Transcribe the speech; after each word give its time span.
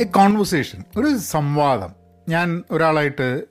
A 0.00 0.04
conversation 0.04 0.84
ഒരു 0.96 1.16
സംവാദം. 1.16 1.90
ഞാൻ 2.28 2.62
ഒരാളായിട്ട് 2.70 3.44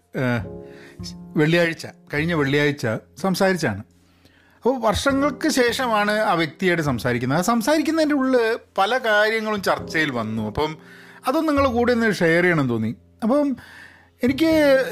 വെള്ളിയാഴ്ച 1.38 1.88
കഴിഞ്ഞ 2.14 2.34
വെള്ളിയാഴ്ച 2.34 2.88
സംസാരിച്ചാണ്. 3.22 3.84
അപ്പോൾ 4.56 4.82
വർഷങ്ങൾക്ക് 4.82 5.50
ശേഷമാണ് 5.50 6.12
ആ 6.12 6.34
വ്യക്തിയായിട്ട് 6.34 6.84
സംസാരിക്കുന്നത്. 6.84 7.40
ആ 7.40 7.42
സംസാരിക്കുന്നതിന്റെ 7.42 8.16
ഉള്ളിൽ 8.16 8.60
പല 8.78 8.98
കാര്യങ്ങളും 8.98 9.62
ചർച്ചയിൽ 9.62 10.12
വന്നു. 10.12 10.44
അപ്പം 10.44 10.78
അതൊന്നും 11.28 11.56
നിങ്ങൾ 11.56 11.70
കൂടെ 11.70 11.92
ഒന്ന് 11.92 12.14
ഷെയർ 12.14 12.44
ചെയ്യണം 12.44 12.70
തോന്നി. 12.70 12.96
അപ്പം 13.24 13.56
എനിക്ക് 14.24 14.46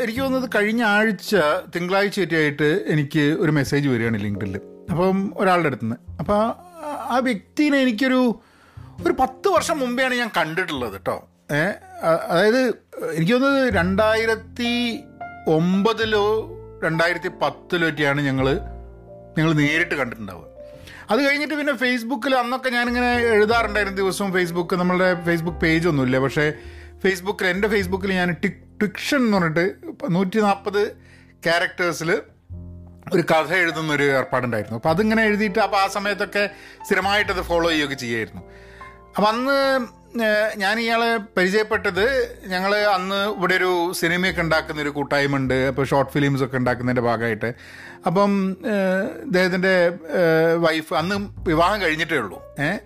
എനിക്ക് 0.04 0.20
തോന്നുന്നത് 0.20 0.50
കഴിഞ്ഞ 0.56 0.84
ആഴ്ച 0.84 1.36
തിങ്കളാഴ്ചയായിട്ട് 1.76 2.86
എനിക്ക് 2.88 3.20
ഒരു 3.20 3.52
മെസ്സേജ് 3.52 3.90
വരികയാണ് 3.90 4.24
ലിങ്ക്ഡിൽ 4.24 4.62
അപ്പം 4.92 5.34
ഒരാളുടെ 5.38 5.68
അടുത്ത് 5.68 5.84
നിന്ന് 5.84 5.96
അപ്പോൾ 6.20 6.46
ആ- 7.10 7.20
വ്യക്തിനെ 7.24 7.78
എനിക്കൊരു 7.78 8.40
ഒരു 9.06 9.14
പത്ത് 9.14 9.48
വർഷം 9.48 9.80
മുമ്പെയാണ് 9.80 10.14
ഞാൻ 10.14 10.32
കണ്ടിട്ടുള്ളത് 10.38 10.92
കേട്ടോ 10.92 11.30
അതായത് 11.52 12.62
എനിക്ക് 13.14 13.34
തോന്നുന്നത് 13.34 13.74
രണ്ടായിരത്തി 13.74 15.04
ഒമ്പതിലോ 15.48 16.50
രണ്ടായിരത്തി 16.84 17.28
പത്തിലോ 17.28 17.90
ഒക്കെയാണ് 17.90 18.22
ഞങ്ങൾ 18.22 18.60
ഞങ്ങൾ 19.38 19.54
നേരിട്ട് 19.54 19.96
കണ്ടിട്ടുണ്ടാവുക. 19.96 20.46
അത് 21.12 21.30
കഴിഞ്ഞിട്ട് 21.30 21.54
പിന്നെ 21.54 21.74
ഫേസ്ബുക്കിൽ 21.78 22.36
അന്നൊക്കെ 22.36 22.70
ഞാനിങ്ങനെ 22.70 23.18
എഴുതാറുണ്ടായിരുന്നു 23.18 24.02
ദിവസവും 24.02 24.34
ഫേസ്ബുക്ക് 24.34 24.76
നമ്മളുടെ 24.76 25.24
ഫേസ്ബുക്ക് 25.24 25.58
പേജ് 25.58 25.88
ഒന്നുമില്ല. 25.88 26.20
പക്ഷേ 26.20 26.54
ഫേസ്ബുക്കിൽ 27.04 27.48
എന്റെ 27.48 27.68
ഫേസ്ബുക്കിൽ 27.68 28.14
ഞാൻ 28.14 28.36
ടിക് 28.44 28.80
ടിക്ഷൻ 28.82 29.18
എന്ന് 29.18 29.38
പറഞ്ഞിട്ട് 29.38 29.76
നൂറ്റി 30.10 30.40
നാൽപ്പത് 30.40 30.92
ക്യാരക്ടേഴ്സിൽ 31.44 32.22
ഒരു 33.14 33.22
കഥ 33.22 33.54
എഴുതുന്ന 33.54 33.94
ഒരു 33.94 34.04
ഏർപ്പാടുണ്ടായിരുന്നു. 34.04 34.78
അപ്പോൾ 34.78 34.90
അതിങ്ങനെ 34.90 35.24
എഴുതിയിട്ട് 35.24 35.60
അപ്പോൾ 35.60 35.78
ആ 35.78 35.88
സമയത്തൊക്കെ 35.88 36.50
സ്ഥിരമായിട്ടത് 36.86 37.42
ഫോളോ 37.42 37.70
ചെയ്യുകയൊക്കെ 37.70 37.96
ചെയ്യായിരുന്നു. 37.96 38.42
അപ്പം 39.16 39.28
അന്ന് 39.28 39.88
ഞാൻ 40.56 40.80
ഇയാളെ 40.80 41.18
പരിചയപ്പെട്ടത് 41.38 42.06
ഞങ്ങൾ 42.48 42.76
അന്ന് 42.76 43.38
ഇവിടെ 43.38 43.54
ഒരു 43.54 43.94
സിനിമയൊക്കെ 43.94 44.42
ഉണ്ടാക്കുന്ന 44.42 44.82
ഒരു 44.82 44.90
കൂട്ടായ്മ 44.90 45.36
ഉണ്ട് 45.36 45.54
അപ്പോൾ 45.54 45.86
ഷോർട്ട് 45.86 46.12
ഫിലിംസ് 46.12 46.44
ഒക്കെ 46.44 46.58
ഉണ്ടാക്കുന്നതിന്റെ 46.58 47.02
ഭാഗമായിട്ട്. 47.02 47.54
അപ്പം 48.06 48.58
ഇദ്ദേഹത്തിന്റെ 49.26 49.98
വൈഫ് 50.58 50.94
അന്ന് 50.94 51.16
വിവാഹം 51.50 51.82
കഴിഞ്ഞിട്ടേ 51.82 52.18
ഉള്ളൂ. 52.18 52.40
ഏഹ് 52.60 52.80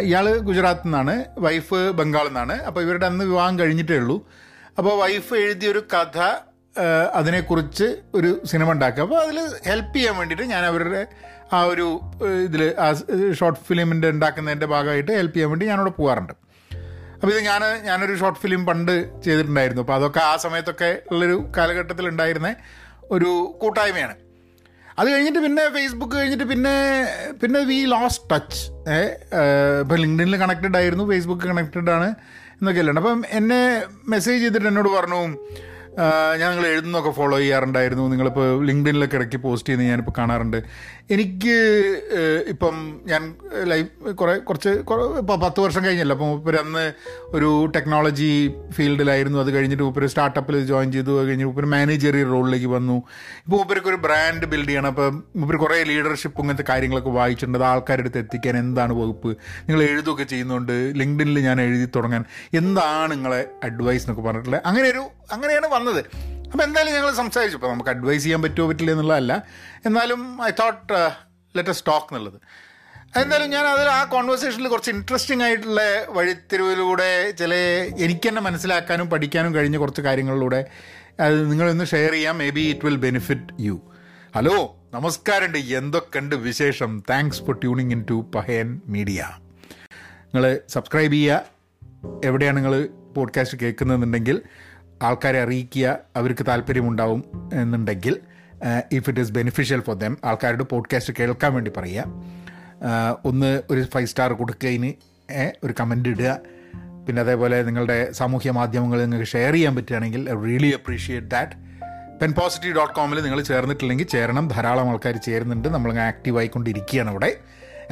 ഇയാൾ 0.00 0.38
ഗുജറാത്തിൽ 0.38 0.86
നിന്നാണ് 0.86 1.24
വൈഫ് 1.38 1.74
ബംഗാളിൽ 1.74 2.28
നിന്നാണ്. 2.28 2.62
അപ്പോൾ 2.62 2.80
ഇവരുടെ 2.80 3.06
അന്ന് 3.06 3.24
വിവാഹം 3.24 3.58
കഴിഞ്ഞിട്ടേ 3.58 3.96
ഉള്ളൂ. 3.96 4.28
അപ്പോൾ 4.78 4.98
വൈഫ് 4.98 5.34
എഴുതിയൊരു 5.34 5.82
കഥ 5.94 6.18
അതിനെക്കുറിച്ച് 7.14 7.96
ഒരു 8.14 8.40
സിനിമ 8.44 8.72
ഉണ്ടാക്കുക. 8.72 9.02
അപ്പോൾ 9.02 9.20
അതിൽ 9.20 9.38
ഹെൽപ്പ് 9.66 9.94
ചെയ്യാൻ 9.96 10.16
വേണ്ടിയിട്ട് 10.16 10.42
ഞാൻ 10.42 10.64
അവരുടെ 10.64 11.06
ആ 11.52 11.62
ഒരു 11.62 12.00
ഇതിൽ 12.44 12.74
ആ 12.78 12.94
ഷോർട്ട് 13.38 13.60
ഫിലിമിന്റെ 13.68 14.10
ഉണ്ടാക്കുന്നതിന്റെ 14.10 14.66
ഭാഗമായിട്ട് 14.66 15.12
ഹെൽപ്പ് 15.12 15.34
ചെയ്യാൻ 15.36 15.50
വേണ്ടി 15.50 15.66
ഞാനവിടെ 15.66 15.90
പോകാറുണ്ട് 15.90 16.45
അപ്പോൾ 17.16 17.32
ഇത് 17.34 17.40
ഞാൻ 17.44 17.62
ഞാനൊരു 17.88 18.14
ഷോർട്ട് 18.20 18.40
ഫിലിം 18.44 18.62
പണ്ട് 18.66 18.94
ചെയ്തിട്ടുണ്ടായിരുന്നു. 19.24 19.82
അപ്പോൾ 19.84 19.96
അതൊക്കെ 19.98 20.20
ആ 20.30 20.36
സമയത്തൊക്കെ 20.44 20.90
ഉള്ളൊരു 21.10 21.36
കാലഘട്ടത്തിൽ 21.56 22.06
ഉണ്ടായിരുന്ന 22.12 22.50
ഒരു 23.16 23.30
കൂട്ടായ്മയാണ്. 23.62 24.16
അത് 24.98 25.08
കഴിഞ്ഞിട്ട് 25.12 25.40
പിന്നെ 25.46 25.64
ഫേസ്ബുക്ക് 25.76 26.14
കഴിഞ്ഞിട്ട് 26.16 26.44
പിന്നെ 26.44 26.74
പിന്നെ 27.42 27.60
വി 27.70 27.78
ലോസ്റ്റ് 27.94 28.26
ടച്ച് 28.30 28.60
ഇപ്പോൾ 29.82 29.98
ലിങ്ക്ഡിനിൽ 30.04 30.36
കണക്റ്റഡ് 30.44 30.76
ആയിരുന്നു 30.76 31.04
ഫേസ്ബുക്ക് 31.10 31.46
കണക്റ്റഡ് 31.52 31.90
ആണ് 31.96 32.08
എന്നൊക്കെ 32.60 32.80
അല്ലാണ്ട് 32.80 33.00
അപ്പം 33.00 33.22
എന്നെ 33.38 33.60
മെസ്സേജ് 34.08 34.42
ചെയ്തിട്ട് 34.44 34.68
എന്നോട് 34.72 34.88
പറഞ്ഞു 34.88 35.22
നിങ്ങൾ 36.40 36.64
എഴുതുന്നൊക്കെ 36.66 37.10
ഫോളോ 37.10 37.36
ചെയ്യാറുണ്ടായിരുന്നു. 37.38 38.04
നിങ്ങളിപ്പോൾ 38.12 38.48
ലിങ്ക്ഡിനിലൊക്കെ 38.68 39.16
ഇടയ്ക്ക് 39.16 39.38
പോസ്റ്റ് 39.44 39.68
ചെയ്യുന്നത് 39.68 39.90
ഞാനിപ്പോൾ 39.92 40.14
കാണാറുണ്ട്. 40.18 40.58
എനിക്ക് 41.10 41.50
ഇപ്പം 42.48 43.00
ഞാൻ 43.04 43.34
ലൈഫ് 43.64 44.12
കുറേ 44.12 44.38
കുറച്ച് 44.38 44.68
കുറേ- 44.68 45.18
ഇപ്പോൾ 45.18 45.36
പത്ത് 45.36 45.60
വർഷം 45.60 45.84
കഴിഞ്ഞല്ലോ. 45.84 46.14
അപ്പോൾ 46.14 46.26
മൂപ്പര് 46.26 46.58
അന്ന് 46.60 46.92
ഒരു 47.24 47.72
ടെക്നോളജി 47.76 48.52
ഫീൽഡിലായിരുന്നു. 48.70 49.38
അത് 49.38 49.50
കഴിഞ്ഞിട്ട് 49.50 49.82
മൂപ്പര് 49.82 50.06
സ്റ്റാർട്ടപ്പിൽ 50.06 50.66
ജോയിൻ 50.66 50.92
ചെയ്തു. 50.92 51.20
അത് 51.20 51.28
കഴിഞ്ഞ് 51.28 51.44
മൂപ്പര് 51.44 51.66
മാനേജറി 51.66 52.24
റോളിലേക്ക് 52.24 52.66
വന്നു. 52.66 52.92
ഇപ്പോൾ 52.92 53.56
മൂപ്പർക്ക് 53.56 53.86
ഒരു 53.86 53.96
ബ്രാൻഡ് 53.96 54.46
ബിൽഡ് 54.46 54.68
ചെയ്യണം. 54.68 54.86
അപ്പോൾ 54.86 55.24
മൂപ്പര് 55.36 55.56
കുറേ 55.56 55.82
ലീഡർഷിപ്പ് 55.82 56.40
ഇങ്ങനത്തെ 56.40 56.64
കാര്യങ്ങളൊക്കെ 56.68 57.10
വായിച്ചിട്ടുണ്ട്. 57.10 57.58
അത് 57.58 57.64
ആൾക്കാരുടെ 57.64 58.02
അടുത്ത് 58.02 58.18
എത്തിക്കാൻ 58.18 58.58
എന്താണ് 58.58 58.92
വകുപ്പ്? 58.92 59.28
നിങ്ങൾ 59.68 59.82
എഴുതുകയൊക്കെ 59.82 60.24
ചെയ്യുന്നുണ്ട്. 60.24 60.92
ലിങ്ക്ഡിനിൽ 60.96 61.38
ഞാൻ 61.38 61.60
എഴുതി 61.60 61.88
തുടങ്ങാൻ. 61.96 62.24
എന്താണ് 62.54 63.12
നിങ്ങളെ 63.12 63.48
അഡ്വൈസ് 63.64 64.02
എന്നൊക്കെ 64.02 64.22
പറഞ്ഞിട്ടുള്ളത്? 64.22 64.62
അങ്ങനെ 64.66 64.88
ഒരു 64.88 65.06
അങ്ങനെയാണ് 65.32 65.66
വന്നത്. 65.66 66.04
അപ്പോൾ 66.56 66.66
എന്തായാലും 66.66 66.94
ഞങ്ങൾ 66.94 67.12
സംസാരിച്ചു. 67.12 67.56
ഇപ്പോൾ 67.56 67.72
നമുക്ക് 67.72 67.90
അഡ്വൈസ് 67.90 68.22
ചെയ്യാൻ 68.22 68.42
പറ്റുമോ 68.42 68.68
പറ്റില്ല 68.68 68.90
എന്നുള്ളതല്ല. 68.90 69.42
എന്നാലും 69.86 70.44
I 70.44 70.50
thought 70.50 71.10
let 71.56 71.70
us 71.70 71.84
talk 71.86 72.06
എന്നുള്ളത്. 72.06 72.38
എന്തായാലും 73.18 73.50
ഞാൻ 73.50 73.66
അതിൽ 73.66 73.88
ആ 73.88 74.04
കോൺവെർസേഷനിൽ 74.04 74.68
കുറച്ച് 74.68 74.90
ഇൻട്രസ്റ്റിംഗ് 74.90 75.44
ആയിട്ടുള്ള 75.44 75.80
വഴിത്തിരിവിലൂടെ 76.08 77.30
ചില 77.30 77.54
എനിക്ക് 77.98 78.28
തന്നെ 78.28 78.42
മനസ്സിലാക്കാനും 78.42 79.10
പഠിക്കാനും 79.10 79.54
കഴിഞ്ഞ 79.54 79.76
കുറച്ച് 79.76 80.00
കാര്യങ്ങളിലൂടെ 80.00 80.70
അത് 81.20 81.50
നിങ്ങളൊന്ന് 81.50 81.84
ഷെയർ 81.84 82.12
ചെയ്യാം. 82.12 82.38
Maybe 82.50 82.60
it 82.60 82.86
will 82.86 82.96
benefit 82.96 83.62
you 83.62 83.92
hello 84.36 84.76
നമസ്കാരമുണ്ട് 84.94 85.58
എന്തൊക്കെയുണ്ട് 85.58 86.36
വിശേഷം? 86.36 87.02
Thanks 87.10 87.40
for 87.40 87.60
tuning 87.60 87.92
in 87.92 88.06
to 88.10 88.30
Pahayan 88.34 88.80
media 88.86 89.28
നിങ്ങൾ 90.22 90.60
സബ്സ്ക്രൈബ് 90.68 91.12
ചെയ്യുക. 91.12 91.42
എവിടെയാണ് 92.24 92.56
നിങ്ങൾ 92.56 92.88
പോഡ്കാസ്റ്റ് 93.16 93.58
കേൾക്കുന്നതെന്നുണ്ടെങ്കിൽ 93.58 94.42
ആൾക്കാരെ 95.02 95.42
അറിയിക്കുക 95.42 95.98
അവർക്ക് 96.16 96.46
താല്പര്യമുണ്ടാവും 96.46 97.50
എന്നുണ്ടെങ്കിൽ 97.52 98.20
if 98.92 99.10
it 99.10 99.20
is 99.20 99.32
beneficial 99.32 99.80
for 99.80 99.96
them 99.96 100.18
ആൾക്കാരുടെ 100.24 100.64
പോഡ്കാസ്റ്റ് 100.64 101.12
കേൾക്കാൻ 101.20 101.54
വേണ്ടി 101.54 101.70
പറയുക. 101.76 102.04
ഒന്ന് 103.24 103.62
ഒരു 103.70 103.84
ഫൈവ് 103.84 104.06
സ്റ്റാർ 104.06 104.32
കൊടുക്കുന്നതിന് 104.32 104.92
ഒരു 105.64 105.74
കമന്റ് 105.80 106.08
ഇടുക. 106.08 106.38
പിന്നെ 107.06 107.20
അതേപോലെ 107.20 107.62
നിങ്ങളുടെ 107.62 108.12
സാമൂഹ്യ 108.12 108.50
മാധ്യമങ്ങൾ 108.50 109.00
നിങ്ങൾക്ക് 109.00 109.26
ഷെയർ 109.26 109.52
ചെയ്യാൻ 109.52 109.76
പറ്റുകയാണെങ്കിൽ 109.76 110.30
I 110.30 110.44
really 110.44 110.70
appreciate 110.70 111.26
that 111.26 111.52
pen 112.22 112.32
positive 112.32 112.76
dot 112.76 112.94
കോമിൽ 112.94 113.22
നിങ്ങൾ 113.22 113.40
ചേർന്നിട്ടില്ലെങ്കിൽ 113.40 114.06
ചേരണം. 114.06 114.48
ധാരാളം 114.48 114.90
ആൾക്കാർ 114.90 115.16
ചേരുന്നുണ്ട്. 115.16 115.68
നമ്മളങ്ങനെ 115.68 116.06
ആക്റ്റീവ് 116.06 116.38
ആയിക്കൊണ്ടിരിക്കുകയാണ് 116.38 117.10
അവിടെ. 117.10 117.36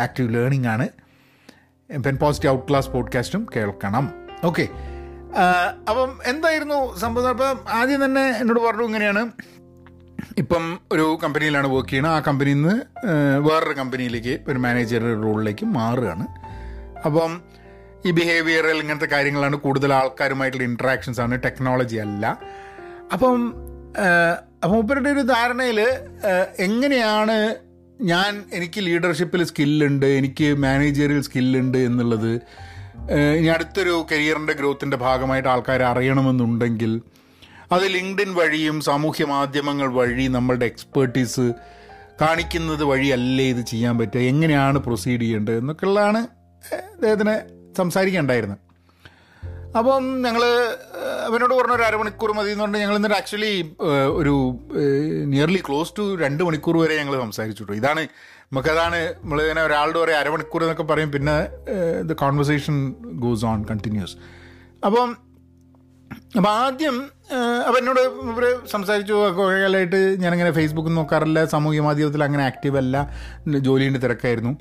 ആക്റ്റീവ് 0.00 0.34
ലേണിംഗ് 0.34 0.68
ആണ്. 0.68 0.88
പെൻ 2.06 2.16
പോസിറ്റീവ് 2.16 2.52
ഔട്ട് 2.52 2.68
ക്ലാസ് 2.70 2.88
പോഡ്കാസ്റ്റും 2.88 3.46
കേൾക്കണം. 3.56 4.12
ഓക്കെ 4.44 4.68
അപ്പം 5.88 6.18
എന്തായിരുന്നു 6.26 6.96
സംഭവം? 6.98 7.28
അപ്പം 7.28 7.58
ആദ്യം 7.70 8.04
തന്നെ 8.04 8.24
എന്നോട് 8.40 8.60
പറഞ്ഞു 8.60 8.82
ഇങ്ങനെയാണ്. 8.82 9.30
ഇപ്പം 10.38 10.78
ഒരു 10.92 11.18
കമ്പനിയിലാണ് 11.24 11.66
വർക്ക് 11.66 11.88
ചെയ്യുന്നത് 11.88 12.12
ആ 12.12 12.20
കമ്പനിയിൽ 12.20 12.54
നിന്ന് 12.54 12.74
വേറൊരു 13.48 13.74
കമ്പനിയിലേക്ക് 13.74 14.40
ഒരു 14.48 14.58
മാനേജർ 14.58 15.02
റോളിലേക്ക് 15.22 15.66
മാറുകയാണ്. 15.66 16.26
അപ്പം 17.04 17.40
ഈ 18.06 18.10
ബിഹേവിയറൽ 18.10 18.76
ഇങ്ങനത്തെ 18.76 19.06
കാര്യങ്ങളാണ് 19.06 19.56
കൂടുതൽ 19.56 19.94
ആൾക്കാരുമായിട്ടുള്ള 19.94 20.64
ഇൻട്രാക്ഷൻസ് 20.64 21.20
ആണ് 21.20 21.42
ടെക്നോളജി 21.42 21.96
അല്ല. 21.96 22.38
അപ്പം 23.12 23.54
അപ്പം 24.62 24.70
മൂപ്പരുടെ 24.70 25.10
ഒരു 25.10 25.20
ധാരണയിൽ 25.20 25.80
എങ്ങനെയാണ് 26.58 27.54
ഞാൻ 28.00 28.44
എനിക്ക് 28.52 28.80
ലീഡർഷിപ്പിൽ 28.80 29.44
സ്കില്ലുണ്ട് 29.44 30.06
എനിക്ക് 30.06 30.54
മാനേജറിയൽ 30.54 31.20
സ്കില്ലുണ്ട് 31.20 31.78
എന്നുള്ളത് 31.78 32.40
ഇനി 33.36 33.46
അടുത്തൊരു 33.46 34.06
കരിയറിന്റെ 34.12 34.52
ഗ്രോത്തിന്റെ 34.52 34.96
ഭാഗമായിട്ട് 34.96 35.48
ആൾക്കാർ 35.48 35.82
അറിയണമെന്നുണ്ടെങ്കിൽ 35.82 36.92
അത് 37.72 37.84
ലിങ്ക്ഡിൻ 37.88 38.34
വഴിയും 38.34 38.80
സാമൂഹ്യ 38.80 39.24
മാധ്യമങ്ങൾ 39.24 39.86
വഴി 39.92 40.26
നമ്മളുടെ 40.26 40.66
എക്സ്പേർട്ടീസ് 40.66 41.52
കാണിക്കുന്നത് 42.20 42.84
വഴിയല്ലേ 42.84 43.44
ഇത് 43.44 43.66
ചെയ്യാൻ 43.66 43.98
പറ്റുക? 43.98 44.20
എങ്ങനെയാണ് 44.20 44.78
പ്രൊസീഡ് 44.78 45.20
ചെയ്യേണ്ടത് 45.20 45.58
എന്നൊക്കെയുള്ളതാണ് 45.58 46.20
അദ്ദേഹത്തിന് 46.92 47.34
സംസാരിക്കേണ്ടായിരുന്നത് 47.76 48.60
അപ്പം 49.78 50.22
ഞങ്ങൾ 50.22 50.42
അവനോട് 51.24 51.54
പറഞ്ഞ 51.54 51.72
ഒരു 51.72 51.82
അരമണിക്കൂർ 51.82 52.30
മതി 52.32 52.50
എന്ന് 52.50 52.64
പറഞ്ഞാൽ 52.64 52.80
ഞങ്ങൾ 52.80 52.96
ഇന്നിട്ട് 52.96 53.16
ആക്ച്വലി 53.16 53.52
ഒരു 54.12 54.34
നിയർലി 55.26 55.60
ക്ലോസ് 55.66 55.94
ടു 55.96 56.04
രണ്ട് 56.16 56.44
മണിക്കൂർ 56.44 56.76
വരെ 56.76 56.96
ഞങ്ങൾ 56.96 57.20
സംസാരിച്ചു 57.20 57.74
ഇതാണ് 57.74 58.02
നമുക്കതാണ് 58.52 59.00
നമ്മൾ 59.22 59.42
ഇങ്ങനെ 59.42 59.62
ഒരാളുടെ 59.62 59.98
പറയാം 59.98 60.20
അരമണിക്കൂർ 60.20 60.62
എന്നൊക്കെ 60.62 60.82
പറയും 60.84 61.10
പിന്നെ 61.10 61.36
the 62.02 62.12
conversation 62.14 62.76
goes 63.18 63.44
on 63.44 63.64
continues 63.64 64.16
അപ്പം 64.84 65.10
അപ്പം 66.36 66.50
ആദ്യം 66.58 66.96
അപ്പം 67.66 67.78
എന്നോട് 67.78 68.00
ഇവർ 68.30 68.44
സംസാരിച്ചു 68.66 69.14
കുറേ 69.36 69.60
കാലമായിട്ട് 69.60 70.00
ഞാനിങ്ങനെ 70.16 70.50
ഫേസ്ബുക്ക് 70.50 70.96
നോക്കാറില്ല 70.96 71.44
സാമൂഹ്യ 71.44 71.80
മാധ്യമത്തിൽ 71.80 72.24
അങ്ങനെ 72.24 72.44
ആക്റ്റീവ് 72.44 72.76
അല്ല 72.76 72.96
ജോലിന്റെ 73.58 74.00
തിരക്കായിരുന്നു. 74.00 74.52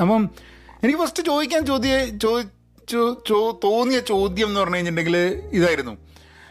അപ്പം 0.00 0.22
എനിക്ക് 0.82 0.98
ഫസ്റ്റ് 0.98 1.22
ചോദിക്കാൻ 1.22 1.66
ചോദ്യ 1.66 1.94
ചോദിച്ചു 1.94 2.18
ചോ 2.18 2.30
തോന്നിയ 3.64 4.00
ചോദ്യം 4.00 4.46
എന്ന് 4.46 4.60
പറഞ്ഞു 4.60 4.74
കഴിഞ്ഞിട്ടുണ്ടെങ്കിൽ 4.74 5.42
ഇതായിരുന്നു. 5.52 5.96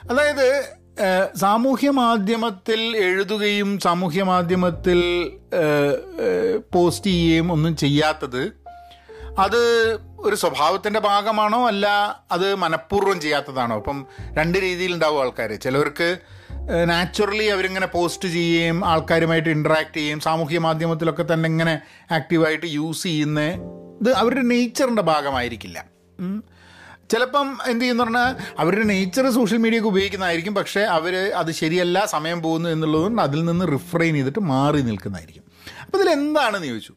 അതായത് 0.09 0.75
സാമൂഹ്യ 1.37 1.89
മാധ്യമത്തിൽ 1.89 2.97
എഴുതുകയും 2.97 3.79
സാമൂഹ്യ 3.79 4.23
മാധ്യമത്തിൽ 4.23 5.31
പോസ്റ്റ് 6.73 7.05
ചെയ്യുകയും 7.05 7.51
ഒന്നും 7.51 7.75
ചെയ്യാത്തത് 7.75 8.51
അത് 9.39 9.61
ഒരു 10.19 10.35
സ്വഭാവത്തിന്റെ 10.35 10.99
ഭാഗമാണോ 10.99 11.67
അല്ല 11.67 11.87
അത് 12.31 12.55
മനഃപൂർവം 12.55 13.21
ചെയ്യാത്തതാണോ? 13.21 13.75
അപ്പം 13.75 14.07
രണ്ട് 14.33 14.57
രീതിയിലുണ്ടാവും 14.57 15.21
ആൾക്കാർ 15.21 15.53
ചിലവർക്ക് 15.53 16.17
നാച്ചുറലി 16.85 17.43
അവരിങ്ങനെ 17.43 17.87
പോസ്റ്റ് 17.87 18.27
ചെയ്യുകയും 18.27 18.85
ആൾക്കാരുമായിട്ട് 18.85 19.49
ഇൻട്രാക്ട് 19.49 19.95
ചെയ്യുകയും 19.97 20.19
സാമൂഹ്യ 20.19 20.59
മാധ്യമത്തിലൊക്കെ 20.59 21.25
തന്നെ 21.33 21.47
ഇങ്ങനെ 21.49 21.79
ആക്റ്റീവായിട്ട് 22.11 22.65
യൂസ് 22.65 23.03
ചെയ്യുന്ന 23.03 23.41
ഇത് 24.01 24.13
അവരുടെ 24.13 24.41
നേച്ചറിന്റെ 24.41 25.01
ഭാഗമായിരിക്കില്ല. 25.01 25.98
ചിലപ്പം 27.11 27.57
എന്ത് 27.67 27.83
ചെയ്യുന്ന 27.83 28.03
പറഞ്ഞാൽ 28.03 28.35
അവരുടെ 28.59 28.83
നേച്ചർ 28.83 29.29
സോഷ്യൽ 29.29 29.57
മീഡിയ 29.57 29.79
ഒക്കെ 29.79 29.87
ഉപയോഗിക്കുന്നതായിരിക്കും 29.87 30.55
പക്ഷേ 30.55 30.81
അവർ 30.81 31.15
അത് 31.15 31.51
ശരിയല്ല 31.51 32.05
സമയം 32.05 32.41
പോകുന്നു 32.41 32.69
എന്നുള്ളതുകൊണ്ട് 32.69 33.21
അതിൽ 33.21 33.45
നിന്ന് 33.45 33.65
റിഫ്രെയിൻ 33.71 34.13
ചെയ്തിട്ട് 34.13 34.39
മാറി 34.39 34.81
നിൽക്കുന്നതായിരിക്കും. 34.81 35.43
അപ്പോൾ 35.85 35.97
ഇതിൽ 35.97 36.09
എന്താണെന്ന് 36.09 36.67
ചോദിച്ചു? 36.67 36.93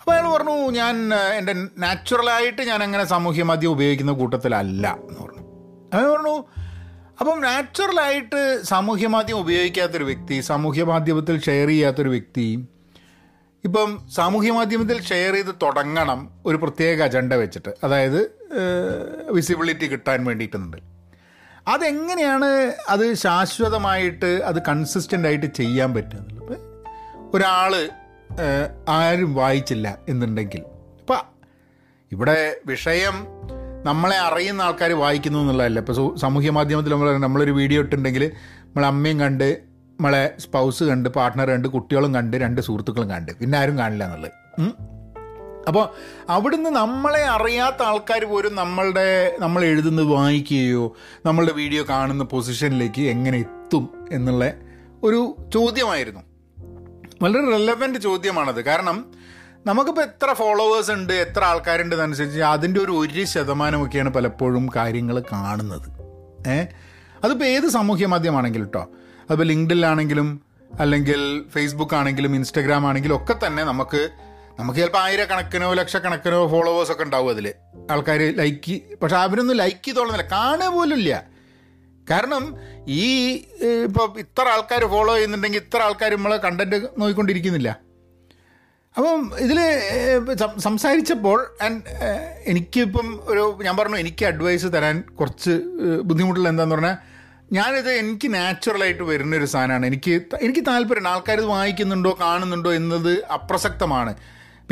അപ്പോൾ 0.00 0.12
അയാൾ 0.12 0.32
പറഞ്ഞു 0.32 0.70
ഞാൻ 0.70 1.14
എന്റെ 1.14 1.52
നാച്ചുറലായിട്ട് 1.78 2.62
ഞാൻ 2.62 2.82
അങ്ങനെ 2.82 3.04
സാമൂഹ്യ 3.04 3.42
മാധ്യമം 3.42 3.72
ഉപയോഗിക്കുന്ന 3.72 4.12
കൂട്ടത്തിലല്ല 4.12 4.98
എന്ന് 5.08 5.20
പറഞ്ഞു. 5.20 5.44
അയാൾ 5.94 6.12
പറഞ്ഞു 6.12 6.44
അപ്പം 7.20 7.40
നാച്ചുറലായിട്ട് 7.40 8.62
സാമൂഹ്യ 8.64 9.06
മാധ്യമം 9.06 9.40
ഉപയോഗിക്കാത്തൊരു 9.40 10.04
വ്യക്തി 10.04 10.40
സാമൂഹ്യ 10.40 10.84
മാധ്യമത്തിൽ 10.84 11.40
ഷെയർ 11.40 11.68
ചെയ്യാത്തൊരു 11.68 12.08
വ്യക്തി 12.08 12.68
ഇപ്പം 13.64 14.08
സാമൂഹ്യ 14.10 14.50
മാധ്യമത്തിൽ 14.50 15.02
ഷെയർ 15.02 15.32
ചെയ്ത് 15.32 15.54
തുടങ്ങണം 15.62 16.30
ഒരു 16.46 16.56
പ്രത്യേക 16.56 17.02
അജണ്ട 17.02 17.32
വെച്ചിട്ട്. 17.32 17.74
അതായത് 17.84 18.41
വിസിബിലിറ്റി 19.30 19.86
കിട്ടാൻ 19.86 20.24
വേണ്ടിയിട്ടുണ്ട്. 20.24 20.76
അതെങ്ങനെയാണ് 21.68 22.48
അത് 22.88 23.14
ശാശ്വതമായിട്ട് 23.14 24.30
അത് 24.50 24.58
കൺസിസ്റ്റന്റ് 24.68 25.28
ആയിട്ട് 25.28 25.48
ചെയ്യാൻ 25.60 25.90
ഇപ്പോൾ 25.98 26.56
ഒരാൾ 27.34 27.74
ആരും 28.88 29.34
വായിച്ചില്ല 29.34 29.98
എന്നുണ്ടെങ്കിൽ. 30.08 30.62
ഇപ്പം 31.00 31.22
ഇവിടെ 32.12 32.56
വിഷയം 32.66 33.16
നമ്മളെ 33.84 34.18
അറിയുന്ന 34.18 34.62
ആൾക്കാർ 34.62 34.92
വായിക്കുന്നു 34.92 35.38
എന്നുള്ളതല്ല. 35.38 35.78
ഇപ്പോൾ 35.78 36.16
സാമൂഹ്യ 36.16 36.50
മാധ്യമത്തിൽ 36.50 36.92
നമ്മൾ 36.92 37.18
നമ്മളൊരു 37.18 37.50
വീഡിയോ 37.50 37.82
ഇട്ടുണ്ടെങ്കിൽ 37.82 38.24
നമ്മളെ 38.66 38.86
അമ്മയും 38.86 39.20
കണ്ട് 39.20 39.48
നമ്മളെ 39.98 40.34
സ്പൗസ് 40.38 40.84
കണ്ട് 40.84 41.08
പാർട്ട്ണർ 41.08 41.48
കണ്ട് 41.50 41.68
കുട്ടികളും 41.68 42.14
കണ്ട് 42.14 42.36
രണ്ട് 42.36 42.60
സുഹൃത്തുക്കളും 42.60 43.10
കണ്ട്. 43.10 43.32
പിന്നെ 43.32 43.58
ആരും 43.58 43.78
കാണില്ല 43.78 44.04
എന്നുള്ളത്. 44.04 44.32
അപ്പോൾ 45.68 45.88
അവിടുന്ന് 46.28 46.70
നമ്മളെ 46.70 47.24
അറിയാത്ത 47.26 47.82
ആൾക്കാർ 47.82 48.24
പോലും 48.24 48.54
നമ്മളുടെ 48.54 49.36
നമ്മൾ 49.38 49.64
എഴുതുന്നത് 49.64 50.06
വായിക്കുകയോ 50.06 50.96
നമ്മളുടെ 51.26 51.52
വീഡിയോ 51.52 51.84
കാണുന്ന 51.88 52.24
പൊസിഷനിലേക്ക് 52.24 53.02
എങ്ങനെ 53.02 53.38
എത്തും 53.38 54.08
എന്നുള്ള 54.12 54.52
ഒരു 55.02 55.36
ചോദ്യമായിരുന്നു. 55.54 56.20
വളരെ 57.22 57.50
റെലവന്റ് 57.50 57.98
ചോദ്യമാണത്. 57.98 58.64
കാരണം 58.64 59.06
നമുക്കിപ്പോൾ 59.66 60.02
എത്ര 60.02 60.32
ഫോളോവേഴ്സ് 60.32 60.90
ഉണ്ട് 60.90 61.12
എത്ര 61.12 61.44
ആൾക്കാരുണ്ട് 61.44 61.94
എന്നനുസരിച്ച് 61.94 62.40
അതിന്റെ 62.40 62.80
ഒരു 62.80 62.92
ഒരു 62.92 63.24
ശതമാനമൊക്കെയാണ് 63.24 64.08
പലപ്പോഴും 64.08 64.68
കാര്യങ്ങൾ 64.76 65.22
കാണുന്നത്. 65.32 65.88
ഏ? 66.48 66.64
അതിപ്പോൾ 67.24 67.44
ഏത് 67.44 67.68
സാമൂഹ്യ 67.68 68.06
മാധ്യമമാണെങ്കിലും 68.06 68.66
കേട്ടോ 68.66 68.86
അതിപ്പോൾ 69.20 69.44
ലിങ്ക്ഡിലാണെങ്കിലും 69.44 70.40
അല്ലെങ്കിൽ 70.80 71.44
ഫേസ്ബുക്ക് 71.48 71.94
ആണെങ്കിലും 71.94 72.34
ഇൻസ്റ്റഗ്രാം 72.34 72.86
ആണെങ്കിലും 72.86 73.16
ഒക്കെ 73.16 73.46
തന്നെ 73.46 73.64
നമുക്ക് 73.64 74.08
നമുക്ക് 74.58 74.78
ചിലപ്പോൾ 74.80 75.02
ആയിരക്കണക്കിനോ 75.06 75.68
ലക്ഷക്കണക്കിനോ 75.80 76.38
ഫോളോവേഴ്സ് 76.54 76.92
ഒക്കെ 76.92 77.04
ഉണ്ടാവും 77.06 77.30
അതിൽ 77.34 77.46
ആൾക്കാർ 77.90 78.20
ലൈക്ക് 78.40 78.74
പക്ഷെ 79.02 79.16
അവരൊന്നും 79.16 79.56
ലൈക്ക് 79.62 79.84
ചെയ്തോളുന്നില്ല 79.86 80.26
കാണുക 80.32 80.68
പോലും 80.76 80.96
ഇല്ല. 81.02 81.12
കാരണം 82.10 82.44
ഈ 83.02 83.06
ഇപ്പോൾ 83.86 84.06
ഇത്ര 84.24 84.44
ആൾക്കാർ 84.54 84.82
ഫോളോ 84.94 85.12
ചെയ്യുന്നുണ്ടെങ്കിൽ 85.14 85.60
ഇത്ര 85.64 85.80
ആൾക്കാർ 85.86 86.12
നമ്മൾ 86.16 86.32
കണ്ടന്റ് 86.44 86.78
നോക്കിക്കൊണ്ടിരിക്കുന്നില്ല. 86.98 87.70
അപ്പം 88.96 89.20
ഇതിൽ 89.44 89.58
സംസാരിച്ചപ്പോൾ 90.66 91.38
എനിക്കിപ്പം 92.52 93.08
ഒരു 93.32 93.44
ഞാൻ 93.66 93.74
പറഞ്ഞു 93.76 93.98
എനിക്ക് 94.04 94.24
അഡ്വൈസ് 94.30 94.68
തരാൻ 94.74 94.96
കുറച്ച് 95.20 95.54
ബുദ്ധിമുട്ടുള്ള 96.08 96.48
എന്താന്ന് 96.52 96.76
പറഞ്ഞാൽ 96.76 96.98
ഞാനിത് 97.58 97.90
എനിക്ക് 98.00 98.28
നാച്ചുറലായിട്ട് 98.34 99.04
വരുന്നൊരു 99.08 99.46
സാധനമാണ്. 99.54 99.86
എനിക്ക് 99.90 100.12
എനിക്ക് 100.46 100.62
താല്പര്യമുണ്ട്. 100.68 101.10
ആൾക്കാർ 101.14 101.38
ഇത് 101.42 101.48
വായിക്കുന്നുണ്ടോ 101.56 102.12
കാണുന്നുണ്ടോ 102.20 102.70
എന്നത് 102.80 103.12
അപ്രസക്തമാണ്. 103.38 104.12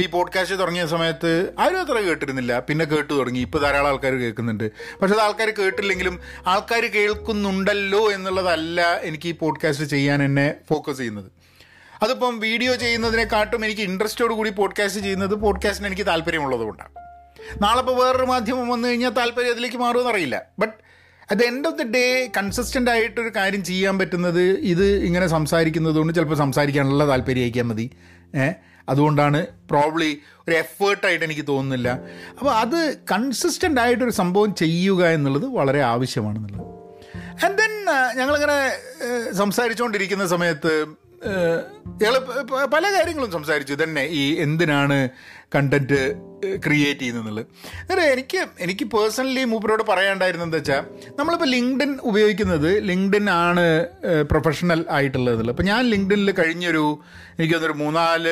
ഇപ്പോൾ 0.01 0.09
ഈ 0.09 0.11
പോഡ്കാസ്റ്റ് 0.11 0.59
തുടങ്ങിയ 0.59 0.87
സമയത്ത് 0.87 1.53
ആരും 1.59 1.81
അത്ര 1.81 1.93
കേട്ടിരുന്നില്ല. 1.93 2.61
പിന്നെ 2.61 2.85
കേട്ടു 2.85 3.15
തുടങ്ങി. 3.15 3.41
ഇപ്പോൾ 3.41 3.59
ധാരാളം 3.59 3.89
ആൾക്കാർ 3.89 4.13
കേൾക്കുന്നുണ്ട്. 4.13 4.71
പക്ഷെ 5.03 5.15
അത് 5.15 5.23
ആൾക്കാർ 5.23 5.51
കേട്ടില്ലെങ്കിലും 5.51 6.21
ആൾക്കാർ 6.47 6.85
കേൾക്കുന്നുണ്ടല്ലോ 6.87 8.13
എന്നുള്ളതല്ല 8.13 9.01
എനിക്ക് 9.01 9.29
ഈ 9.29 9.33
പോഡ്കാസ്റ്റ് 9.33 9.85
ചെയ്യാൻ 9.85 10.23
എന്നെ 10.23 10.55
ഫോക്കസ് 10.71 10.99
ചെയ്യുന്നത്. 10.99 11.33
അതിപ്പം 12.03 12.39
വീഡിയോ 12.39 12.75
ചെയ്യുന്നതിനെക്കാട്ടും 12.75 13.65
എനിക്ക് 13.65 13.83
ഇൻട്രസ്റ്റോട് 13.83 14.35
കൂടി 14.35 14.51
പോഡ്കാസ്റ്റ് 14.51 15.01
ചെയ്യുന്നത് 15.01 15.35
പോഡ്കാസ്റ്റിന് 15.35 15.87
എനിക്ക് 15.87 16.07
താല്പര്യമുള്ളത് 16.07 16.61
കൊണ്ടാണ്. 16.61 16.91
നാളെ 17.63 17.81
ഇപ്പോൾ 17.81 18.05
വേറൊരു 18.05 18.25
മാധ്യമം 18.25 18.69
വന്നു 18.69 18.89
കഴിഞ്ഞാൽ 18.89 19.11
താല്പര്യം 19.11 19.53
അതിലേക്ക് 19.53 19.77
മാറുമെന്ന് 19.77 20.11
അറിയില്ല. 20.11 20.43
But 20.59 20.75
at 21.31 21.41
the 21.41 21.45
end 21.45 21.69
of 21.69 21.77
the 21.77 21.83
day 21.83 22.31
consistent 22.37 22.91
ആയിട്ടൊരു 22.91 23.31
കാര്യം 23.37 23.65
ചെയ്യാൻ 23.65 23.99
പറ്റുന്നത് 23.99 24.43
ഇത് 24.43 24.85
ഇങ്ങനെ 24.85 25.27
സംസാരിക്കുന്നത് 25.27 25.97
കൊണ്ട് 25.97 26.13
ചിലപ്പോൾ 26.13 26.35
സംസാരിക്കാനുള്ള 26.35 27.09
താല്പര്യം 27.09 27.43
അയക്കാൻ 27.43 27.69
മതി. 27.69 27.91
ഏ? 28.37 28.51
അതുകൊണ്ടാണ് 28.89 29.47
പ്രോബ്ലി 29.71 30.19
ഒരു 30.49 30.55
എഫേർട്ടായിട്ട് 30.55 31.25
എനിക്ക് 31.25 31.45
തോന്നുന്നില്ല. 31.49 31.89
അപ്പോൾ 32.39 32.53
അത് 32.55 32.97
കൺസിസ്റ്റന്റ് 33.13 33.81
ആയിട്ടൊരു 33.81 34.11
സംഭവം 34.11 34.55
ചെയ്യുക 34.55 35.07
എന്നുള്ളത് 35.07 35.47
വളരെ 35.47 35.83
ആവശ്യമാണെന്നുള്ളത്. 35.83 36.67
ആൻഡ് 37.45 37.59
ദെൻ 37.59 37.71
ഞങ്ങളിങ്ങനെ 38.17 38.59
സംസാരിച്ചുകൊണ്ടിരിക്കുന്ന 39.33 40.27
സമയത്ത് 40.27 41.01
പല 42.73 42.85
കാര്യങ്ങളും 42.93 43.31
സംസാരിച്ചു. 43.33 43.75
തന്നെ 43.83 44.05
ഈ 44.21 44.35
എന്തിനാണ് 44.35 45.09
കണ്ടന്റ് 45.55 45.99
ക്രിയേറ്റ് 46.65 47.01
ചെയ്യുന്നത് 47.01 47.47
എനിക്ക് 48.13 48.39
എനിക്ക് 48.61 48.85
പേഴ്സണലി 48.85 49.45
മൂപ്പരോട് 49.45 49.83
പറയാണ്ടായിരുന്നത് 49.83 50.57
വെച്ചാൽ 50.57 50.85
നമ്മളിപ്പോൾ 51.19 51.47
ലിങ്ക്ഡിൻ 51.47 51.99
ഉപയോഗിക്കുന്നത് 52.03 52.71
ലിങ്ക്ഡിൻ 52.91 53.31
ആണ് 53.31 53.87
പ്രൊഫഷണൽ 54.31 54.85
ആയിട്ടുള്ളതിൽ 54.91 55.51
അപ്പോൾ 55.51 55.63
ഞാൻ 55.63 55.85
ലിങ്ക്ഡിനിൽ 55.85 56.31
കഴിഞ്ഞൊരു 56.31 56.85
എനിക്ക് 57.39 57.55
തോന്നുന്നൊരു 57.55 57.83
മൂന്നാൽ 57.85 58.29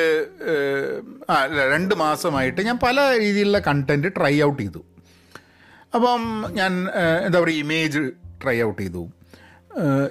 ആ 1.29 1.37
രണ്ട് 1.73 1.95
മാസമായിട്ട് 1.95 2.61
ഞാൻ 2.61 2.79
പല 2.83 3.19
രീതിയിലുള്ള 3.19 3.59
കണ്ടന്റ് 3.59 4.07
ട്രൈ 4.07 4.41
ഔട്ട് 4.41 4.61
ചെയ്തു. 4.61 4.83
അപ്പം 5.95 6.21
ഞാൻ 6.51 6.73
എന്താ 7.25 7.39
പറയുക 7.39 7.57
ഇമേജ് 7.57 8.03
ട്രൈ 8.43 8.61
ഔട്ട് 8.61 8.81
ചെയ്തു. 8.81 9.03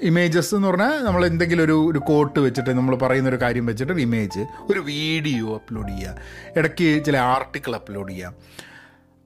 ഇമേജസ് 0.02 0.54
എന്ന് 0.54 0.68
പറഞ്ഞാൽ 0.68 1.04
നമ്മൾ 1.04 1.26
എന്തെങ്കിലും 1.26 1.64
ഒരു 1.64 1.76
ഒരു 1.90 1.98
കോട്ട് 1.98 2.40
വെച്ചിട്ട് 2.40 2.70
നമ്മൾ 2.70 2.96
പറയുന്ന 2.96 3.28
ഒരു 3.28 3.40
കാര്യം 3.42 3.66
വെച്ചിട്ട് 3.66 3.92
ഒരു 3.92 4.00
ഇമേജ് 4.00 4.40
ഒരു 4.70 4.80
വീഡിയോ 4.80 5.56
അപ്ലോഡ് 5.56 5.88
ചെയ്യുക 5.88 6.14
ഇടയ്ക്ക് 6.56 7.04
ചില 7.04 7.16
ആർട്ടിക്കിൾ 7.16 7.74
അപ്ലോഡ് 7.74 8.12
ചെയ്യുക 8.12 8.34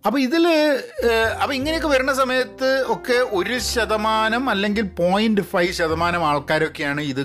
അപ്പോൾ 0.06 0.19
ഇതിൽ 0.19 0.49
അപ്പോൾ 1.43 1.55
ഇങ്ങനെയൊക്കെ 1.55 1.88
വരുന്ന 1.88 2.12
സമയത്ത് 2.14 2.84
ഒക്കെ 2.88 3.19
ഒരു 3.32 3.58
ശതമാനം 3.58 4.50
അല്ലെങ്കിൽ 4.50 4.84
പോയിന്റ് 4.84 5.40
ഫൈവ് 5.40 5.73
ശതമാനം 5.73 6.25
ആൾക്കാരൊക്കെയാണ് 6.25 7.00
ഇത് 7.00 7.23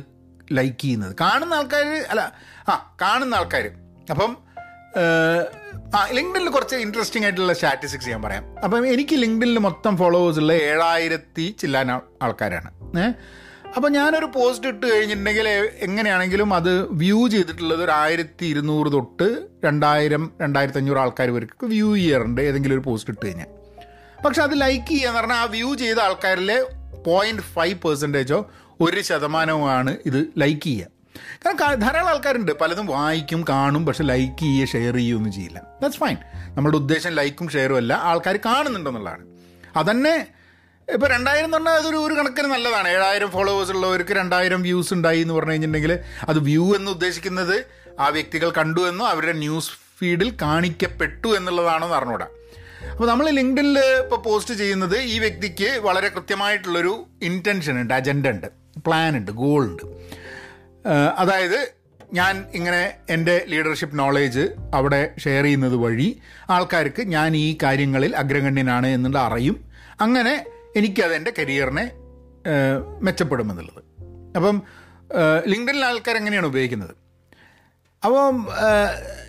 ലൈക്ക് 0.51 0.81
ചെയ്യുന്നത്. 0.81 1.15
കാണുന്ന 1.21 1.53
ആൾക്കാർ 1.53 1.87
അല്ല 2.09 2.33
ആ 2.69 2.95
കാണുന്ന 3.01 3.35
ആൾക്കാർ 3.35 3.65
അപ്പം 4.11 4.37
ആ 5.95 6.07
ലിങ്ക്ഡിനിൽ 6.11 6.49
കുറച്ച് 6.49 6.75
ഇൻട്രസ്റ്റിംഗ് 6.75 7.25
ആയിട്ടുള്ള 7.25 7.53
സ്റ്റാറ്റിസ്റ്റിക്സ് 7.53 8.09
ഞാൻ 8.09 8.21
പറയാം. 8.21 8.57
അപ്പം 8.63 8.87
എനിക്ക് 8.87 9.15
ലിങ്ക്ഡിനിൽ 9.15 9.59
മൊത്തം 9.59 9.97
ഫോളോവേഴ്സ് 9.97 10.39
ഉള്ള 10.39 10.53
ഏഴായിരത്തി 10.53 11.55
ചില്ലാൻ 11.59 11.91
ആൾക്കാരാണ്. 12.21 12.76
ഏഹ് 12.95 13.13
അപ്പോൾ 13.75 13.91
ഞാനൊരു 13.91 14.25
പോസ്റ്റ് 14.25 14.67
ഇട്ട് 14.67 14.93
കഴിഞ്ഞിട്ടുണ്ടെങ്കിൽ 14.93 15.47
എങ്ങനെയാണെങ്കിലും 15.79 16.53
അത് 16.53 16.93
വ്യൂ 16.93 17.27
ചെയ്തിട്ടുള്ളത് 17.27 17.83
ഒരു 17.83 17.91
ആയിരത്തി 17.91 18.45
ഇരുന്നൂറ് 18.45 18.91
തൊട്ട് 18.91 19.47
രണ്ടായിരം 19.65 20.31
രണ്ടായിരത്തി 20.41 20.77
അഞ്ഞൂറ് 20.77 20.97
ആൾക്കാർ 20.97 21.29
വരെയൊക്കെ 21.29 21.65
വ്യൂ 21.65 21.95
ചെയ്യാറുണ്ട് 21.95 22.41
ഏതെങ്കിലും 22.41 22.75
ഒരു 22.75 22.81
പോസ്റ്റ് 22.81 23.11
ഇട്ട് 23.11 23.25
കഴിഞ്ഞാൽ 23.25 23.47
പക്ഷെ 24.25 24.43
അത് 24.43 24.61
ലൈക്ക് 24.61 24.87
ചെയ്യുക 24.87 25.09
എന്ന് 25.09 25.19
പറഞ്ഞാൽ 25.19 25.35
ആ 25.35 25.43
വ്യൂ 25.43 25.75
ചെയ്ത 25.75 25.99
ആൾക്കാരിലെ 25.99 26.65
പോയിന്റ് 27.07 27.41
ഫൈവ് 27.41 27.79
പെർസെന്റേജോ 27.79 28.49
ഒരു 28.81 29.01
ശതമാനവുമാണ് 29.01 29.97
ഇത് 30.05 30.27
ലൈക്ക് 30.37 30.61
ചെയ്യുക 30.61 30.97
കാരണം 31.45 31.79
ധാരാളം 31.79 32.07
ആൾക്കാരുണ്ട്. 32.07 32.51
പലതും 32.51 32.85
വായിക്കും 32.85 33.45
കാണും 33.49 33.85
പക്ഷെ 33.85 34.03
ലൈക്ക് 34.03 34.39
ചെയ്യുക 34.39 34.67
ഷെയർ 34.67 34.95
ചെയ്യുകയൊന്നും 34.95 35.33
ചെയ്യില്ല. 35.33 35.59
ദാറ്റ്സ് 35.81 35.99
ഫൈൻ 35.99 36.17
നമ്മുടെ 36.47 36.77
ഉദ്ദേശം 36.77 37.09
ലൈക്കും 37.09 37.49
ഷെയറും 37.49 37.75
അല്ല. 37.75 37.93
ആൾക്കാർ 37.93 38.37
കാണുന്നുണ്ടെന്നുള്ളതാണ്. 38.37 39.25
അതന്നെ 39.77 40.27
ഇപ്പോൾ 40.93 41.09
രണ്ടായിരം 41.09 41.45
എന്ന് 41.45 41.57
പറഞ്ഞാൽ 41.57 41.73
അതൊരു 41.73 41.97
ഒരു 41.97 42.13
കണക്കിന് 42.13 42.47
നല്ലതാണ്. 42.47 42.87
ഏഴായിരം 42.87 43.31
ഫോളോവേഴ്സ് 43.31 43.71
ഉള്ളവർക്ക് 43.71 44.13
രണ്ടായിരം 44.13 44.61
വ്യൂസ് 44.61 44.93
ഉണ്ടായി 44.93 45.21
എന്ന് 45.21 45.33
പറഞ്ഞു 45.33 45.51
കഴിഞ്ഞിട്ടുണ്ടെങ്കിൽ 45.51 45.99
അത് 46.29 46.39
വ്യൂ 46.39 46.75
എന്ന് 46.75 46.91
ഉദ്ദേശിക്കുന്നത് 46.91 47.65
ആ 47.99 48.07
വ്യക്തികൾ 48.07 48.49
കണ്ടു 48.49 48.81
എന്നോ 48.89 49.05
അവരുടെ 49.05 49.31
ന്യൂസ് 49.31 49.71
ഫീഡിൽ 49.99 50.37
കാണിക്കപ്പെട്ടു 50.41 51.27
എന്നുള്ളതാണോ 51.27 51.85
എന്ന് 51.85 51.97
അറിഞ്ഞൂടാ 51.97 52.27
അപ്പോൾ 52.91 53.07
നമ്മൾ 53.07 53.29
ലിങ്ക്ഡിനിൽ 53.29 53.79
ഇപ്പോൾ 53.79 54.15
പോസ്റ്റ് 54.15 54.53
ചെയ്യുന്നത് 54.53 54.97
ഈ 54.97 55.19
വ്യക്തിക്ക് 55.19 55.79
വളരെ 55.79 56.07
കൃത്യമായിട്ടുള്ളൊരു 56.07 57.05
ഇന്റൻഷൻ 57.21 57.81
ഉണ്ട് 57.81 57.93
അജണ്ട 57.93 58.27
ഉണ്ട് 58.27 58.47
പ്ലാൻ 58.85 59.17
ഉണ്ട് 59.17 59.31
ഗോൾ 59.31 59.63
ഉണ്ട്. 59.65 59.83
അതായത് 61.17 61.59
ഞാൻ 62.13 62.45
ഇങ്ങനെ 62.53 62.93
എന്റെ 63.09 63.45
ലീഡർഷിപ്പ് 63.47 63.99
നോളേജ് 63.99 64.49
അവിടെ 64.73 65.13
ഷെയർ 65.23 65.43
ചെയ്യുന്നത് 65.43 65.75
വഴി 65.75 66.21
ആൾക്കാർക്ക് 66.49 67.01
ഞാൻ 67.07 67.37
ഈ 67.37 67.57
കാര്യങ്ങളിൽ 67.63 68.15
അഗ്രഗണ്യനാണ് 68.15 68.87
എന്നുള്ള 68.87 69.19
അറിയും. 69.19 69.57
അങ്ങനെ 70.01 70.45
എനിക്കത് 70.77 71.13
എന്റെ 71.15 71.33
കരിയറിനെ 71.39 71.85
മെച്ചപ്പെടുമെന്നുള്ളത്. 73.01 73.83
അപ്പം 74.35 74.61
ലിങ്ക്ഡിനിൽ 75.47 75.85
ആൾക്കാർ 75.85 76.15
എങ്ങനെയാണ് 76.17 76.47
ഉപയോഗിക്കുന്നത്? 76.47 76.95
അപ്പം 78.05 78.35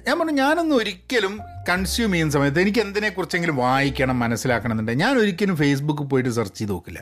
ഞാൻ 0.06 0.18
പറഞ്ഞു 0.18 0.32
ഞാനൊന്നും 0.32 0.76
ഒരിക്കലും 0.76 1.34
കൺസ്യൂം 1.68 2.10
ചെയ്യുന്ന 2.12 2.32
സമയത്ത് 2.32 2.60
എനിക്ക് 2.60 2.78
എന്തിനെക്കുറിച്ചെങ്കിലും 2.78 3.56
വായിക്കണം 3.56 4.18
മനസ്സിലാക്കണം 4.18 4.72
എന്നുണ്ടെങ്കിൽ 4.72 5.04
ഞാൻ 5.04 5.18
ഒരിക്കലും 5.18 5.56
ഫേസ്ബുക്കിൽ 5.56 6.04
പോയിട്ട് 6.04 6.30
സെർച്ച് 6.30 6.58
ചെയ്ത് 6.58 6.72
നോക്കില്ല. 6.72 7.00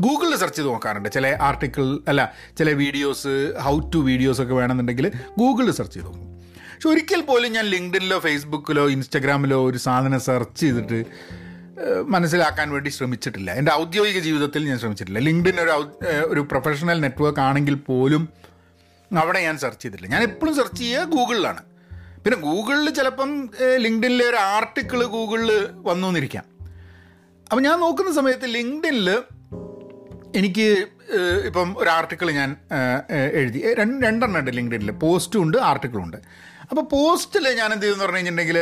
ഗൂഗിളിൽ 0.00 0.36
സെർച്ച് 0.36 0.58
ചെയ്ത് 0.58 0.70
നോക്കാറുണ്ട്. 0.70 1.08
ചില 1.12 1.26
ആർട്ടിക്കിൾ 1.40 1.98
അല്ല 2.08 2.22
ചില 2.58 2.70
വീഡിയോസ് 2.70 3.34
ഹൗ 3.60 3.74
ടു 3.94 3.98
വീഡിയോസ് 3.98 4.40
ഒക്കെ 4.42 4.54
വേണമെന്നുണ്ടെങ്കിൽ 4.54 5.06
ഗൂഗിളിൽ 5.38 5.72
സെർച്ച് 5.72 5.94
ചെയ്ത് 5.94 6.06
നോക്കും. 6.06 6.28
പക്ഷെ 6.74 6.88
ഒരിക്കൽ 6.88 7.20
പോലും 7.20 7.52
ഞാൻ 7.52 7.64
ലിങ്ക്ഡിനിലോ 7.64 8.18
ഫേസ്ബുക്കിലോ 8.18 8.84
ഇൻസ്റ്റഗ്രാമിലോ 8.88 9.58
ഒരു 9.70 9.78
സാധനം 9.78 10.20
സെർച്ച് 10.20 10.60
ചെയ്തിട്ട് 10.60 11.00
മനസ്സിലാക്കാൻ 12.14 12.68
വേണ്ടി 12.74 12.90
ശ്രമിച്ചിട്ടില്ല. 12.96 13.50
എന്റെ 13.60 13.72
ഔദ്യോഗിക 13.82 14.18
ജീവിതത്തിൽ 14.26 14.62
ഞാൻ 14.70 14.78
ശ്രമിച്ചിട്ടില്ല. 14.82 15.20
ലിങ്ക്ഡിൻ 15.28 15.56
ഒരു 15.64 15.72
ഒരു 16.32 16.40
പ്രൊഫഷണൽ 16.50 16.98
നെറ്റ്വർക്ക് 17.04 17.42
ആണെങ്കിൽ 17.48 17.76
പോലും 17.88 18.22
അവിടെ 19.10 19.40
ഞാൻ 19.46 19.56
സെർച്ച് 19.62 19.82
ചെയ്തിട്ടില്ല. 19.82 20.10
ഞാൻ 20.14 20.22
എപ്പോഴും 20.28 20.54
സെർച്ച് 20.60 20.80
ചെയ്യുക 20.82 21.04
ഗൂഗിളിലാണ്. 21.16 21.62
പിന്നെ 22.22 22.38
ഗൂഗിളിൽ 22.46 22.88
ചിലപ്പം 22.98 23.30
ലിങ്ക്ഡിനിലെ 23.84 24.24
ഒരു 24.30 24.38
ആർട്ടിക്കിൾ 24.54 25.00
ഗൂഗിളിൽ 25.16 25.50
വന്നു 25.88 26.08
എന്നിരിക്കാം 26.08 26.46
അപ്പം 27.50 27.62
ഞാൻ 27.66 27.76
നോക്കുന്ന 27.84 28.10
സമയത്ത് 28.20 28.48
ലിങ്ക്ഡിനിൽ 28.56 29.08
എനിക്ക് 30.38 30.66
ഇപ്പം 31.48 31.68
ഒരു 31.78 31.88
ആർട്ടിക്കിൾ 31.88 32.28
ഞാൻ 32.38 32.50
എഴുതി. 33.40 33.60
രണ്ട് 33.78 34.06
രണ്ടെണ്ണം 34.06 34.38
ഉണ്ട് 34.40 34.50
ലിങ്ക്ഡിനിൽ 34.56 34.90
പോസ്റ്റും 35.04 35.42
ഉണ്ട് 35.44 35.56
ആർട്ടിക്കിളും 35.68 36.04
ഉണ്ട്. 36.06 36.18
അപ്പോൾ 36.70 36.82
പോസ്റ്റിൽ 36.82 37.48
ഞാൻ 37.48 37.72
എന്ത് 37.72 37.84
ചെയ്തെന്ന് 37.84 38.04
പറഞ്ഞു 38.04 38.16
കഴിഞ്ഞിട്ടുണ്ടെങ്കിൽ 38.16 38.58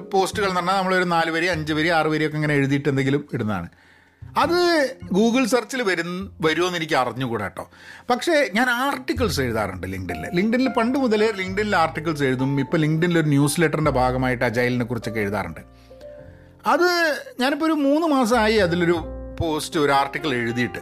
പോസ്റ്റുകൾ 0.00 0.46
എന്ന് 0.46 0.60
പറഞ്ഞാൽ 0.60 0.76
നമ്മളൊരു 0.76 1.04
നാല് 1.04 1.30
വരി 1.30 1.46
അഞ്ച് 1.46 1.72
വരി 1.72 1.88
ആറ് 1.88 2.06
വരിയൊക്കെ 2.06 2.36
ഇങ്ങനെ 2.36 2.54
എഴുതിയിട്ട് 2.54 2.88
എന്തെങ്കിലും 2.88 3.28
ഇടുന്നതാണ്. 3.32 3.68
അത് 4.38 4.96
ഗൂഗിൾ 5.12 5.46
സെർച്ചിൽ 5.46 5.82
വരും 5.82 6.36
വരുമെന്ന് 6.40 6.76
എനിക്ക് 6.76 6.94
അറിഞ്ഞുകൂടാ 6.94 7.44
കേട്ടോ 7.44 7.70
പക്ഷേ 8.10 8.50
ഞാൻ 8.54 8.70
ആർട്ടിക്കിൾസ് 8.70 9.40
എഴുതാറുണ്ട് 9.40 9.86
ലിങ്ക്ഡിനിൽ 9.86 10.30
ലിങ്ക്ഡിനിൽ 10.34 10.68
പണ്ട് 10.68 10.98
മുതലേ 10.98 11.30
ലിങ്ക്ഡിനിൽ 11.30 11.76
ആർട്ടിക്കിൾസ് 11.76 12.22
എഴുതും 12.22 12.60
ഇപ്പോൾ 12.60 12.76
ലിങ്ക്ഡിനിൽ 12.76 13.18
ഒരു 13.18 13.26
ന്യൂസ് 13.26 13.60
ലെറ്ററിന്റെ 13.60 13.90
ഭാഗമായിട്ട് 13.90 14.44
അജൈലിനെ 14.44 14.84
കുറിച്ചൊക്കെ 14.84 15.20
എഴുതാറുണ്ട്. 15.20 15.60
അത് 16.66 16.88
ഞാനിപ്പോൾ 17.40 17.66
ഒരു 17.66 17.72
മൂന്ന് 17.72 18.06
മാസമായി 18.06 18.56
അതിലൊരു 18.56 18.98
പോസ്റ്റ് 19.40 19.80
ഒരു 19.80 19.92
ആർട്ടിക്കിൾ 19.92 20.34
എഴുതിയിട്ട്. 20.34 20.78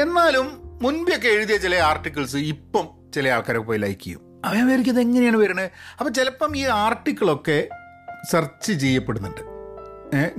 എന്നാലും 0.00 0.78
മുൻപൊക്കെ 0.82 1.28
എഴുതിയ 1.28 1.56
ചില 1.56 1.76
ആർട്ടിക്കിൾസ് 1.76 2.36
ഇപ്പം 2.36 2.88
ചില 3.14 3.28
ആൾക്കാരൊക്കെ 3.28 3.66
പോയി 3.66 3.78
ലൈക്ക് 3.78 4.02
ചെയ്യും. 4.02 4.31
അവൻ 4.44 4.64
വിചാരിക്കും 4.66 4.92
ഇത് 4.92 5.00
എങ്ങനെയാണ് 5.00 5.36
വരുന്നത്? 5.36 5.70
അപ്പോൾ 5.98 6.10
ചിലപ്പം 6.10 6.56
ഈ 6.56 6.62
ആർട്ടിക്കിളൊക്കെ 6.64 7.68
സെർച്ച് 8.30 8.72
ചെയ്യപ്പെടുന്നുണ്ട്. 8.72 9.42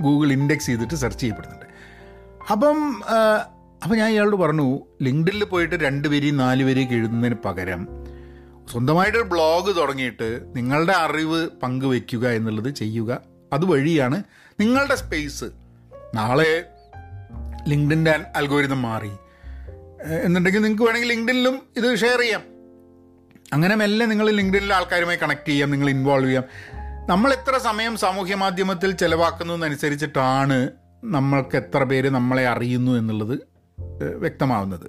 ഗൂഗിൾ 0.01 0.31
ഇൻഡെക്സ് 0.31 0.65
ചെയ്തിട്ട് 0.65 0.95
സെർച്ച് 0.95 1.21
ചെയ്യപ്പെടുന്നുണ്ട്. 1.21 1.65
അപ്പം 2.51 3.03
അപ്പം 3.83 3.97
ഞാൻ 3.97 4.09
ഇയാളോട് 4.09 4.35
പറഞ്ഞു 4.35 4.79
ലിങ്ക്ഡിനിൽ 5.01 5.43
പോയിട്ട് 5.43 5.75
രണ്ട് 5.75 6.07
വരി 6.07 6.29
നാല് 6.31 6.63
വരിയൊക്കെ 6.63 6.95
എഴുതുന്നതിന് 6.95 7.35
പകരം 7.45 7.87
സ്വന്തമായിട്ടൊരു 8.71 9.23
ബ്ലോഗ് 9.23 9.75
തുടങ്ങിയിട്ട് 9.75 10.43
നിങ്ങളുടെ 10.55 10.93
അറിവ് 10.93 11.49
പങ്കുവെക്കുക 11.63 12.27
എന്നുള്ളത് 12.27 12.69
ചെയ്യുക. 12.75 13.21
അതുവഴിയാണ് 13.53 14.23
നിങ്ങളുടെ 14.59 14.95
സ്പേസ് 14.95 15.45
നാളെ 16.15 16.65
ലിങ്ക്ഡിന്റെ 17.67 18.13
അൽഗോരിതം 18.35 18.81
മാറി. 18.81 19.11
എന്നുണ്ടെങ്കിൽ 20.23 20.61
നിങ്ങൾക്ക് 20.61 20.83
വേണമെങ്കിൽ 20.83 21.09
ലിങ്ക്ഡിനിലും 21.09 21.59
ഇത് 21.77 21.97
ഷെയർ 21.97 22.19
ചെയ്യാം. 22.19 22.52
അങ്ങനെ 23.53 23.75
മെല്ലെ 23.75 24.05
നിങ്ങൾ 24.05 24.29
ലിങ്ക്ഡിനിലെ 24.29 24.75
ആൾക്കാരുമായി 24.75 25.17
കണക്ട് 25.17 25.49
ചെയ്യാം 25.49 25.71
നിങ്ങൾ 25.71 25.89
ഇൻവോൾവ് 25.89 26.27
ചെയ്യാം. 26.27 26.43
നമ്മൾ 27.09 27.33
എത്ര 27.33 27.57
സമയം 27.57 27.97
സാമൂഹ്യ 27.97 28.35
മാധ്യമത്തിൽ 28.35 28.91
ചിലവാക്കുന്നതനുസരിച്ചിട്ടാണ് 28.91 30.69
നമ്മൾക്ക് 31.03 31.55
എത്ര 31.57 31.83
പേര് 31.83 32.09
നമ്മളെ 32.09 32.47
അറിയുന്നു 32.47 32.91
എന്നുള്ളത് 32.91 33.35
വ്യക്തമാവുന്നത്. 34.15 34.87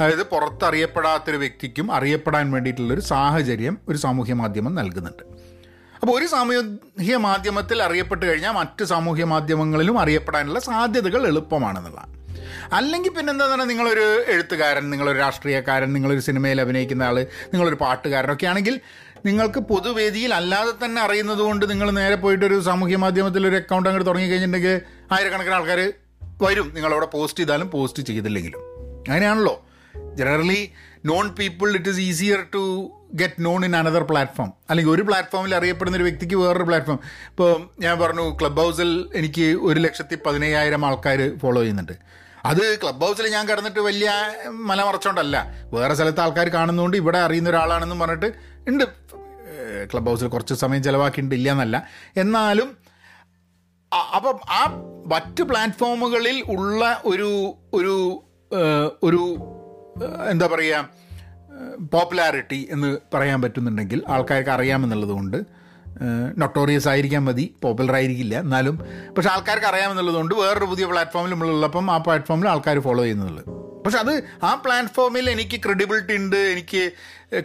അതായത് 0.00 0.22
പുറത്തറിയപ്പെടാത്തൊരു 0.22 1.36
വ്യക്തിക്കും 1.36 1.92
അറിയപ്പെടാൻ 1.92 2.50
വേണ്ടിയിട്ടുള്ളൊരു 2.50 3.00
സാഹചര്യം 3.00 3.78
ഒരു 3.88 3.98
സാമൂഹ്യ 3.98 4.34
മാധ്യമം 4.34 4.74
നൽകുന്നുണ്ട്. 4.74 5.22
അപ്പോൾ 6.00 6.18
ഒരു 6.18 6.26
സാമൂഹ്യ 6.26 7.16
മാധ്യമത്തിൽ 7.16 7.82
അറിയപ്പെട്ട് 7.82 8.26
കഴിഞ്ഞാൽ 8.26 8.52
മറ്റ് 8.52 8.84
സാമൂഹ്യ 8.84 9.24
മാധ്യമങ്ങളിലും 9.24 9.98
അറിയപ്പെടാനുള്ള 9.98 10.60
സാധ്യതകൾ 10.60 11.26
എളുപ്പമാണെന്നുള്ളതാണ്. 11.26 12.13
അല്ലെങ്കിൽ 12.72 13.10
പിന്നെ 13.10 13.32
എന്താ 13.32 13.46
പറഞ്ഞാൽ 13.46 13.66
നിങ്ങളൊരു 13.66 14.24
എഴുത്തുകാരൻ 14.28 14.90
നിങ്ങളൊരു 14.90 15.18
രാഷ്ട്രീയക്കാരൻ 15.18 15.92
നിങ്ങളൊരു 15.92 16.20
സിനിമയിൽ 16.20 16.60
അഭിനയിക്കുന്ന 16.60 17.02
ആൾ 17.02 17.18
നിങ്ങളൊരു 17.52 17.74
പാട്ടുകാരനൊക്കെ 17.74 18.46
ആണെങ്കിൽ 18.46 18.80
നിങ്ങൾക്ക് 19.26 19.58
പൊതുവേദിയിൽ 19.58 20.34
അല്ലാതെ 20.34 20.84
തന്നെ 20.84 21.02
അറിയുന്നത് 21.02 21.38
കൊണ്ട് 21.38 21.70
നിങ്ങൾ 21.70 21.90
നേരെ 21.90 22.14
പോയിട്ടൊരു 22.14 22.60
സാമൂഹ്യ 22.60 22.96
മാധ്യമത്തിൽ 22.96 23.46
ഒരു 23.46 23.56
അക്കൗണ്ട് 23.56 23.88
അങ്ങോട്ട് 23.88 24.10
തുടങ്ങി 24.10 24.26
കഴിഞ്ഞിട്ടുണ്ടെങ്കിൽ 24.26 24.80
ആയിരക്കണക്കിന് 25.12 25.54
ആൾക്കാർ 25.54 25.92
വരും. 26.42 26.72
നിങ്ങളവിടെ 26.74 27.06
പോസ്റ്റ് 27.06 27.40
ചെയ്താലും 27.40 27.70
പോസ്റ്റ് 27.70 28.02
ചെയ്തില്ലെങ്കിലും. 28.02 28.60
അങ്ങനെയാണല്ലോ. 29.08 29.66
Generally 30.14 30.72
known 31.04 31.28
people 31.28 31.74
it 31.74 31.88
is 31.88 32.00
easier 32.00 32.44
to 32.54 32.90
get 33.14 33.34
known 33.38 33.64
in 33.64 33.76
another 33.76 34.02
platform 34.02 34.52
അല്ലെങ്കിൽ 34.70 34.92
ഒരു 34.92 35.02
പ്ലാറ്റ്ഫോമിൽ 35.02 35.54
അറിയപ്പെടുന്ന 35.54 35.96
ഒരു 35.96 36.04
വ്യക്തിക്ക് 36.04 36.34
വേറൊരു 36.34 36.64
പ്ലാറ്റ്ഫോം 36.64 36.98
ഇപ്പോൾ 37.30 37.68
ഞാൻ 37.80 37.98
പറഞ്ഞു 37.98 38.38
ക്ലബ് 38.40 38.56
ഹൗസിൽ 38.56 39.10
എനിക്ക് 39.14 39.42
ഒരു 39.42 39.80
ലക്ഷത്തി 39.80 40.18
പതിനയ്യായിരം 40.26 40.86
ആൾക്കാർ 40.86 41.38
ഫോളോ 41.38 41.60
ചെയ്യുന്നുണ്ട്. 41.60 41.92
അത് 42.44 42.80
ക്ലബ് 42.82 43.04
ഹൗസിൽ 43.04 43.26
ഞാൻ 43.28 43.48
കിടന്നിട്ട് 43.48 43.80
വലിയ 43.80 44.10
മല 44.48 44.82
മറച്ചോണ്ടല്ല. 44.82 45.36
വേറെ 45.72 45.94
സ്ഥലത്ത് 45.94 46.20
ആൾക്കാർ 46.20 46.48
കാണുന്നതുകൊണ്ട് 46.48 46.96
ഇവിടെ 46.96 47.18
അറിയുന്ന 47.18 47.48
ഒരാളാണെന്നും 47.48 47.98
പറഞ്ഞിട്ട് 47.98 48.26
ഉണ്ട്. 48.68 48.84
ക്ലബ് 49.90 50.06
ഹൗസിൽ 50.06 50.26
കുറച്ച് 50.26 50.54
സമയം 50.54 50.82
ചിലവാക്കിയിട്ടുണ്ട് 50.82 51.34
ഇല്ല 51.34 51.50
എന്നല്ല 51.52 51.88
എന്നാലും 52.16 52.76
അപ്പം 54.16 54.38
ആ 54.50 54.60
മറ്റ് 55.06 55.42
പ്ലാറ്റ്ഫോമുകളിൽ 55.42 56.44
ഉള്ള 56.48 57.02
ഒരു 57.04 57.30
ഒരു 57.74 58.22
ഒരു 59.02 59.22
എന്താ 60.30 60.46
പറയുക 60.46 60.88
പോപ്പുലാരിറ്റി 61.92 62.68
എന്ന് 62.70 62.98
പറയാൻ 63.14 63.42
പറ്റുന്നുണ്ടെങ്കിൽ 63.42 64.02
ആൾക്കാർക്ക് 64.08 64.50
അറിയാമെന്നുള്ളത് 64.50 65.10
കൊണ്ട് 65.10 65.36
നൊട്ടോറിയസ് 66.38 66.88
ആയിരിക്കാൻ 66.88 67.24
മതി 67.24 67.54
പോപ്പുലർ 67.62 67.94
ആയിരിക്കില്ല 67.94 68.40
എന്നാലും 68.40 68.78
പക്ഷെ 69.14 69.30
ആൾക്കാർക്ക് 69.30 69.66
അറിയാമെന്നുള്ളതുകൊണ്ട് 69.66 70.34
വേറൊരു 70.34 70.64
പുതിയ 70.64 70.86
പ്ലാറ്റ്ഫോമിൽ 70.86 71.30
നമ്മളുള്ളപ്പം 71.30 71.90
ആ 71.90 71.96
പ്ലാറ്റ്ഫോമിൽ 71.96 72.48
ആൾക്കാർ 72.48 72.78
ഫോളോ 72.78 73.02
ചെയ്യുന്നുള്ളത് 73.02 73.64
പക്ഷെ 73.84 73.98
അത് 73.98 74.24
ആ 74.42 74.54
പ്ലാറ്റ്ഫോമിൽ 74.54 75.30
എനിക്ക് 75.30 75.60
ക്രെഡിബിലിറ്റി 75.64 76.12
ഉണ്ട് 76.12 76.36
എനിക്ക് 76.36 76.90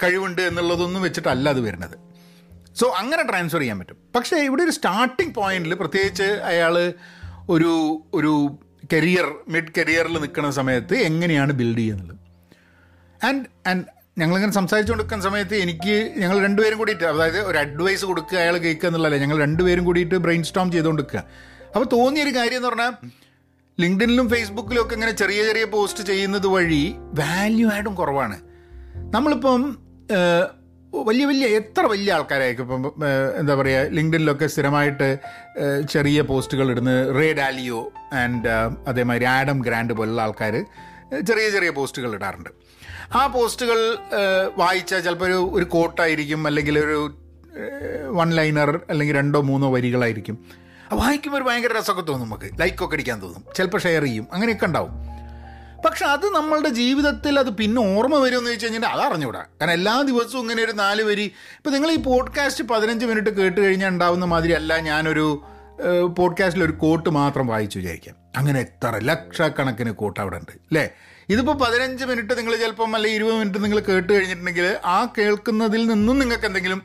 കഴിവുണ്ട് 0.03 0.41
എന്നുള്ളതൊന്നും 0.41 1.01
വെച്ചിട്ടല്ല 1.01 1.49
അത് 1.49 1.59
വരുന്നത്. 1.59 1.97
സോ 2.75 2.93
അങ്ങനെ 2.97 3.23
ട്രാൻസ്ഫർ 3.23 3.59
ചെയ്യാൻ 3.59 3.79
പറ്റും. 3.79 3.97
പക്ഷേ 4.15 4.37
ഇവിടെ 4.37 4.63
ഒരു 4.63 4.71
സ്റ്റാർട്ടിംഗ് 4.71 5.35
പോയിന്റിൽ 5.35 5.73
പ്രത്യേകിച്ച് 5.73 6.23
അയാൾ 6.23 6.93
ഒരു 7.49 8.03
ഒരു 8.13 8.57
കരിയർ 8.93 9.35
മിഡ് 9.47 9.71
കരിയറിൽ 9.77 10.13
നിൽക്കുന്ന 10.13 10.51
സമയത്ത് 10.51 10.95
എങ്ങനെയാണ് 10.95 11.53
ബിൽഡ് 11.53 11.77
ചെയ്യുന്നത്? 11.77 12.15
ആൻഡ് 13.23 13.45
ആൻഡ് 13.69 13.85
ഞങ്ങളിങ്ങനെ 14.21 14.53
സംസാരിച്ചു 14.59 14.91
കൊടുക്കുന്ന 14.93 15.23
സമയത്ത് 15.27 15.55
എനിക്ക് 15.65 15.95
ഞങ്ങൾ 16.21 16.37
രണ്ടുപേരും 16.45 16.77
കൂടിയിട്ട് 16.81 17.05
അതായത് 17.11 17.39
ഒരു 17.49 17.57
അഡ്വൈസ് 17.63 18.05
കൊടുക്കുക 18.09 18.37
അയാൾ 18.43 18.55
കേൾക്കുക 18.65 18.87
എന്നുള്ളതല്ല 18.89 19.21
ഞങ്ങൾ 19.23 19.37
രണ്ടുപേരും 19.45 19.83
കൂടിയിട്ട് 19.89 20.15
ബ്രെയിൻ 20.25 20.43
സ്റ്റോം 20.49 20.67
ചെയ്തുകൊണ്ടിരിക്കുക. 20.75 21.23
അപ്പോൾ 21.73 21.87
തോന്നിയൊരു 21.95 22.33
കാര്യം 22.37 22.59
എന്ന് 22.59 22.69
പറഞ്ഞാൽ 22.69 22.93
ലിങ്ക്ഡിനിലും 23.77 24.27
ഫേസ്ബുക്കിലും 24.29 24.81
ഒക്കെ 24.83 24.93
ഇങ്ങനെ 24.97 25.13
ചെറിയ 25.21 25.39
ചെറിയ 25.49 25.65
പോസ്റ്റ് 25.75 26.03
ചെയ്യുന്നത് 26.11 26.47
വഴി 26.55 26.83
വാല്യൂ 27.19 27.67
ആഡും 27.75 27.93
കുറവാണ്. 27.99 28.37
നമ്മളിപ്പം 29.15 29.61
വലിയ 31.07 31.25
വലിയ 31.29 31.47
എത്ര 31.59 31.83
വലിയ 31.91 32.13
ആൾക്കാരായിരിക്കും 32.13 32.65
ഇപ്പം 32.65 33.05
എന്താ 33.39 33.53
പറയുക 33.59 33.93
ലിങ്ക്ഡിനിലൊക്കെ 33.97 34.47
സ്ഥിരമായിട്ട് 34.53 35.07
ചെറിയ 35.93 36.21
പോസ്റ്റുകൾ 36.29 36.67
ഇടുന്ന 36.73 36.93
റേ 37.17 37.27
ഡാലിയോ 37.39 37.79
ആൻഡ് 38.21 38.49
അതേമാതിരി 38.91 39.27
ആഡം 39.35 39.59
ഗ്രാൻഡ് 39.67 39.95
പോലുള്ള 39.99 40.21
ആൾക്കാർ 40.27 40.55
ചെറിയ 41.29 41.45
ചെറിയ 41.55 41.69
പോസ്റ്റുകൾ 41.77 42.11
ഇടാറുണ്ട്. 42.15 42.51
ആ 43.15 43.27
പോസ്റ്റുകൾ 43.27 43.97
വായിച്ചാൽ 44.57 45.01
ചിലപ്പോൾ 45.01 45.25
ഒരു 45.25 45.49
ഒരു 45.53 45.63
കോട്ടായിരിക്കും 45.63 46.47
അല്ലെങ്കിൽ 46.47 46.79
ഒരു 46.79 47.17
വൺ 48.09 48.29
ലൈനർ 48.29 48.79
അല്ലെങ്കിൽ 48.89 49.17
രണ്ടോ 49.17 49.41
മൂന്നോ 49.41 49.73
വരികളായിരിക്കും. 49.73 50.45
വായിക്കുമ്പോൾ 50.93 51.37
ഒരു 51.37 51.45
ഭയങ്കര 51.45 51.77
രസമൊക്കെ 51.79 52.01
തോന്നും 52.01 52.29
നമുക്ക്. 52.29 52.61
ലൈക്കൊക്കെ 52.61 52.95
അടിക്കാൻ 52.95 53.21
തോന്നും. 53.21 53.43
ചിലപ്പോൾ 53.55 53.77
ഷെയർ 53.77 54.03
ചെയ്യും. 54.03 54.27
അങ്ങനെയൊക്കെ 54.33 54.65
ഉണ്ടാവും. 54.65 54.91
പക്ഷെ 55.85 56.05
അത് 56.05 56.25
നമ്മളുടെ 56.25 56.69
ജീവിതത്തിൽ 56.69 57.39
അത് 57.39 57.49
പിന്നെ 57.49 57.99
ഓർമ്മ 57.99 58.15
വരുമെന്ന് 58.17 58.49
ചോദിച്ചു 58.49 58.67
കഴിഞ്ഞാൽ 58.67 58.89
അത് 58.89 59.01
അറിഞ്ഞൂടാ. 59.01 59.39
കാരണം 59.39 59.73
എല്ലാ 59.73 60.01
ദിവസവും 60.01 60.41
ഇങ്ങനെ 60.41 60.63
ഒരു 60.63 60.71
നാല് 60.71 61.01
വരി. 61.01 61.23
ഇപ്പം 61.23 61.73
നിങ്ങൾ 61.73 61.91
ഈ 61.91 61.95
പോഡ്കാസ്റ്റ് 61.95 62.63
പതിനഞ്ച് 62.63 63.05
മിനിറ്റ് 63.05 63.29
കേട്ട് 63.29 63.61
കഴിഞ്ഞാൽ 63.61 63.89
ഉണ്ടാവുന്ന 63.89 64.25
മാതിരി 64.25 64.51
അല്ല 64.51 64.79
ഞാനൊരു 64.79 65.43
പോഡ്കാസ്റ്റിൽ 66.17 66.63
ഒരു 66.63 66.71
കോട്ട് 66.71 67.09
മാത്രം 67.09 67.47
വായിച്ചു 67.47 67.77
വിചാരിക്കാം. 67.79 68.15
അങ്ങനെ 68.37 68.59
എത്ര 68.59 68.99
ലക്ഷക്കണക്കിന് 69.03 69.91
കോട്ട് 69.91 70.19
അവിടെ 70.19 70.37
ഉണ്ട്. 70.37 70.51
അല്ലേ 70.51 70.89
ഇതിപ്പോൾ 71.29 71.55
പതിനഞ്ച് 71.55 72.03
മിനിറ്റ് 72.05 72.37
നിങ്ങൾ 72.37 72.55
ചിലപ്പം 72.55 72.95
അല്ലെങ്കിൽ 72.95 73.17
ഇരുപത് 73.17 73.37
മിനിറ്റ് 73.39 73.63
നിങ്ങൾ 73.63 73.79
കേട്ട് 73.79 74.11
കഴിഞ്ഞിട്ടുണ്ടെങ്കിൽ 74.13 74.65
ആ 74.87 75.13
കേൾക്കുന്നതിൽ 75.17 75.87
നിന്നും 75.87 76.19
നിങ്ങൾക്ക് 76.19 76.45
എന്തെങ്കിലും 76.45 76.79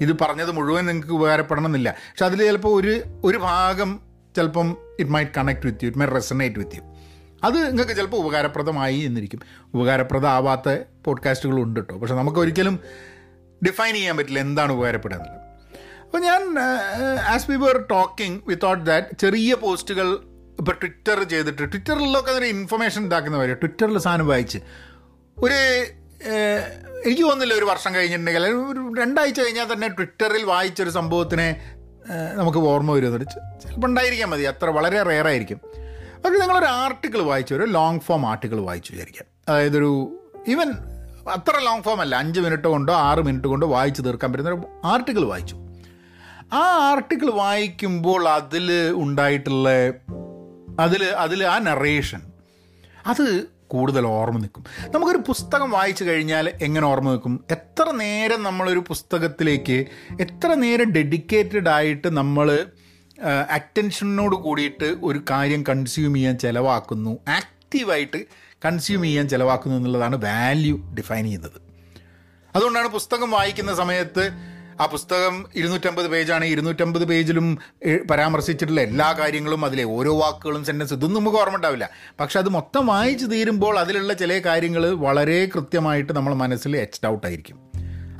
ഇത് 0.00 0.12
പറഞ്ഞത് 0.20 0.50
മുഴുവൻ 0.52 0.86
നിങ്ങൾക്ക് 0.86 1.14
ഉപകാരപ്പെടണം 1.14 1.66
എന്നില്ല 1.66 1.90
പക്ഷെ 2.02 2.24
അതിൽ 2.24 2.38
ചിലപ്പോൾ 2.44 2.72
ഒരു 2.80 2.92
ഒരു 3.24 3.38
ഭാഗം 3.44 3.90
ചിലപ്പം 4.34 4.68
it 4.98 5.10
might 5.10 5.30
connect 5.36 5.66
with 5.66 5.84
you 5.84 5.88
it 5.88 5.98
might 5.98 6.14
resonate 6.14 6.58
with 6.58 6.76
you 6.76 6.82
അത് 7.42 7.56
നിങ്ങൾക്ക് 7.66 7.96
ചിലപ്പോൾ 7.96 8.16
ഉപകാരപ്രദമായി 8.16 8.98
എന്നിരിക്കും. 9.00 9.40
ഉപകാരപ്രദമാവാത്ത 9.74 10.68
പോഡ്കാസ്റ്റുകളുണ്ട് 11.04 11.80
കേട്ടോ 11.80 11.98
പക്ഷെ 11.98 12.14
നമുക്ക് 12.14 12.38
ഒരിക്കലും 12.38 12.76
ഡിഫൈൻ 13.62 13.94
ചെയ്യാൻ 13.94 14.16
പറ്റില്ല 14.16 14.38
എന്താണ് 14.40 14.72
ഉപകാരപ്പെടുക 14.72 15.20
അപ്പോൾ 16.04 16.20
ഞാൻ 16.20 16.42
as 17.28 17.50
we 17.50 17.56
were 17.56 17.76
talking 17.90 18.40
without 18.46 18.84
that 18.86 19.16
ചെറിയ 19.18 19.54
പോസ്റ്റുകൾ 19.54 20.08
ഇപ്പോൾ 20.58 20.72
ട്വിറ്റർ 20.72 21.22
ചെയ്തിട്ട് 21.22 21.58
ട്വിറ്ററിലൊക്കെ 21.58 22.30
അതിന് 22.30 22.44
ഇൻഫർമേഷൻ 22.44 23.00
ഉണ്ടാക്കുന്ന 23.04 23.46
ട്വിറ്ററിൽ 23.46 23.98
സാധനം 23.98 24.28
വായിച്ച്. 24.28 24.58
ഒരു 25.38 25.58
എനിക്ക് 27.04 27.22
തോന്നുന്നില്ല 27.22 27.54
ഒരു 27.54 27.64
വർഷം 27.64 27.94
കഴിഞ്ഞിട്ടുണ്ടെങ്കിൽ 27.94 28.46
ഒരു 28.46 29.00
രണ്ടാഴ്ച 29.00 29.40
കഴിഞ്ഞാൽ 29.40 29.72
തന്നെ 29.72 29.88
ട്വിറ്ററിൽ 29.88 30.44
വായിച്ചൊരു 30.44 30.90
സംഭവത്തിനെ 30.90 31.76
നമുക്ക് 32.34 32.58
ഓർമ്മ 32.58 32.92
വരുന്നത് 32.92 33.26
ചിലപ്പോൾ 33.62 33.86
ഉണ്ടായിരിക്കാൻ 33.86 34.30
മതി 34.30 34.42
അത്ര 34.42 34.70
വളരെ 34.70 35.02
റെയറായിരിക്കും 35.02 35.60
പക്ഷേ 36.22 36.38
നിങ്ങളൊരു 36.38 36.64
ആർട്ടിക്കിൾ 36.64 37.20
വായിച്ചു 37.22 37.54
ഒരു 37.54 37.66
ലോങ് 37.66 38.00
ഫോം 38.00 38.26
ആർട്ടിക്കിൾ 38.26 38.60
വായിച്ചു 38.60 38.92
വിചാരിക്കാം. 38.92 39.26
അതായത് 39.48 39.76
ഒരു 39.78 39.90
ഈവൻ 40.48 40.70
അത്ര 41.30 41.54
ലോങ് 41.58 41.82
ഫോം 41.82 42.00
അല്ല 42.00 42.16
അഞ്ച് 42.16 42.40
മിനിറ്റ് 42.40 42.68
കൊണ്ടോ 42.68 42.94
ആറ് 42.94 43.18
മിനിറ്റ് 43.18 43.48
കൊണ്ടോ 43.48 43.66
വായിച്ച് 43.66 44.02
തീർക്കാൻ 44.02 44.32
പറ്റുന്ന 44.32 44.50
ഒരു 44.50 44.60
ആർട്ടിക്കിൾ 44.84 45.24
വായിച്ചു. 45.24 45.56
ആ 46.52 46.62
ആർട്ടിക്കിൾ 46.90 47.30
വായിക്കുമ്പോൾ 47.30 48.28
അതിൽ 48.28 48.68
ഉണ്ടായിട്ടുള്ള 48.96 49.68
അതിൽ 50.78 51.04
അതിൽ 51.04 51.44
ആ 51.44 51.58
നറേഷൻ 51.58 52.20
അത് 53.06 53.44
കൂടുതൽ 53.66 54.06
ഓർമ്മ 54.06 54.38
നിൽക്കും. 54.38 54.64
നമുക്കൊരു 54.94 55.18
പുസ്തകം 55.18 55.70
വായിച്ചു 55.70 56.04
കഴിഞ്ഞാൽ 56.04 56.48
എങ്ങനെ 56.62 56.86
ഓർമ്മ 56.86 57.10
നിൽക്കും? 57.10 57.44
എത്ര 57.50 57.90
നേരം 57.90 58.42
നമ്മളൊരു 58.42 58.84
പുസ്തകത്തിലേക്ക് 58.88 59.86
എത്ര 60.20 60.54
നേരം 60.54 60.92
ഡെഡിക്കേറ്റഡ് 60.92 61.68
ആയിട്ട് 61.68 62.08
നമ്മൾ 62.16 62.66
അറ്റൻഷനോട് 63.50 64.36
കൂടിയിട്ട് 64.36 64.96
ഒരു 65.02 65.20
കാര്യം 65.30 65.62
കൺസ്യൂം 65.62 66.14
ചെയ്യാൻ 66.14 66.38
ചിലവാക്കുന്നു? 66.38 67.18
ആക്റ്റീവായിട്ട് 67.28 68.26
കൺസ്യൂം 68.64 69.02
ചെയ്യാൻ 69.02 69.28
ചിലവാക്കുന്നു 69.28 69.76
എന്നുള്ളതാണ് 69.76 70.16
വാല്യൂ 70.24 70.76
ഡിഫൈൻ 70.98 71.24
ചെയ്യുന്നത്. 71.24 71.58
അതുകൊണ്ടാണ് 72.56 72.88
പുസ്തകം 72.88 73.30
വായിക്കുന്ന 73.30 73.74
സമയത്ത് 73.74 74.30
ആ 74.80 74.86
പുസ്തകം 74.86 75.44
ഇരുന്നൂറ്റമ്പത് 75.54 76.08
പേജാണ്. 76.08 76.44
ഇരുന്നൂറ്റമ്പത് 76.44 77.04
പേജിലും 77.04 77.58
പരാമർശിച്ചിട്ടുള്ള 78.10 78.80
എല്ലാ 78.80 79.12
കാര്യങ്ങളും 79.12 79.64
അതിലെ 79.64 79.84
ഓരോ 79.84 80.18
വാക്കുകളും 80.18 80.64
സെന്റൻസ് 80.64 80.94
ഇതൊന്നും 80.94 81.22
നമുക്ക് 81.22 81.38
ഓർമ്മ 81.38 81.56
ഉണ്ടാവില്ല. 81.56 81.90
പക്ഷെ 82.20 82.38
അത് 82.38 82.48
മൊത്തം 82.48 82.86
വായിച്ചു 82.86 83.26
തീരുമ്പോൾ 83.26 83.78
അതിലുള്ള 83.78 84.12
ചില 84.12 84.38
കാര്യങ്ങൾ 84.38 84.90
വളരെ 84.90 85.48
കൃത്യമായിട്ട് 85.54 86.12
നമ്മൾ 86.12 86.34
മനസ്സിൽ 86.34 86.76
എച്ച്ഡ് 86.76 87.08
ഔട്ട് 87.08 87.26
ആയിരിക്കും. 87.26 87.58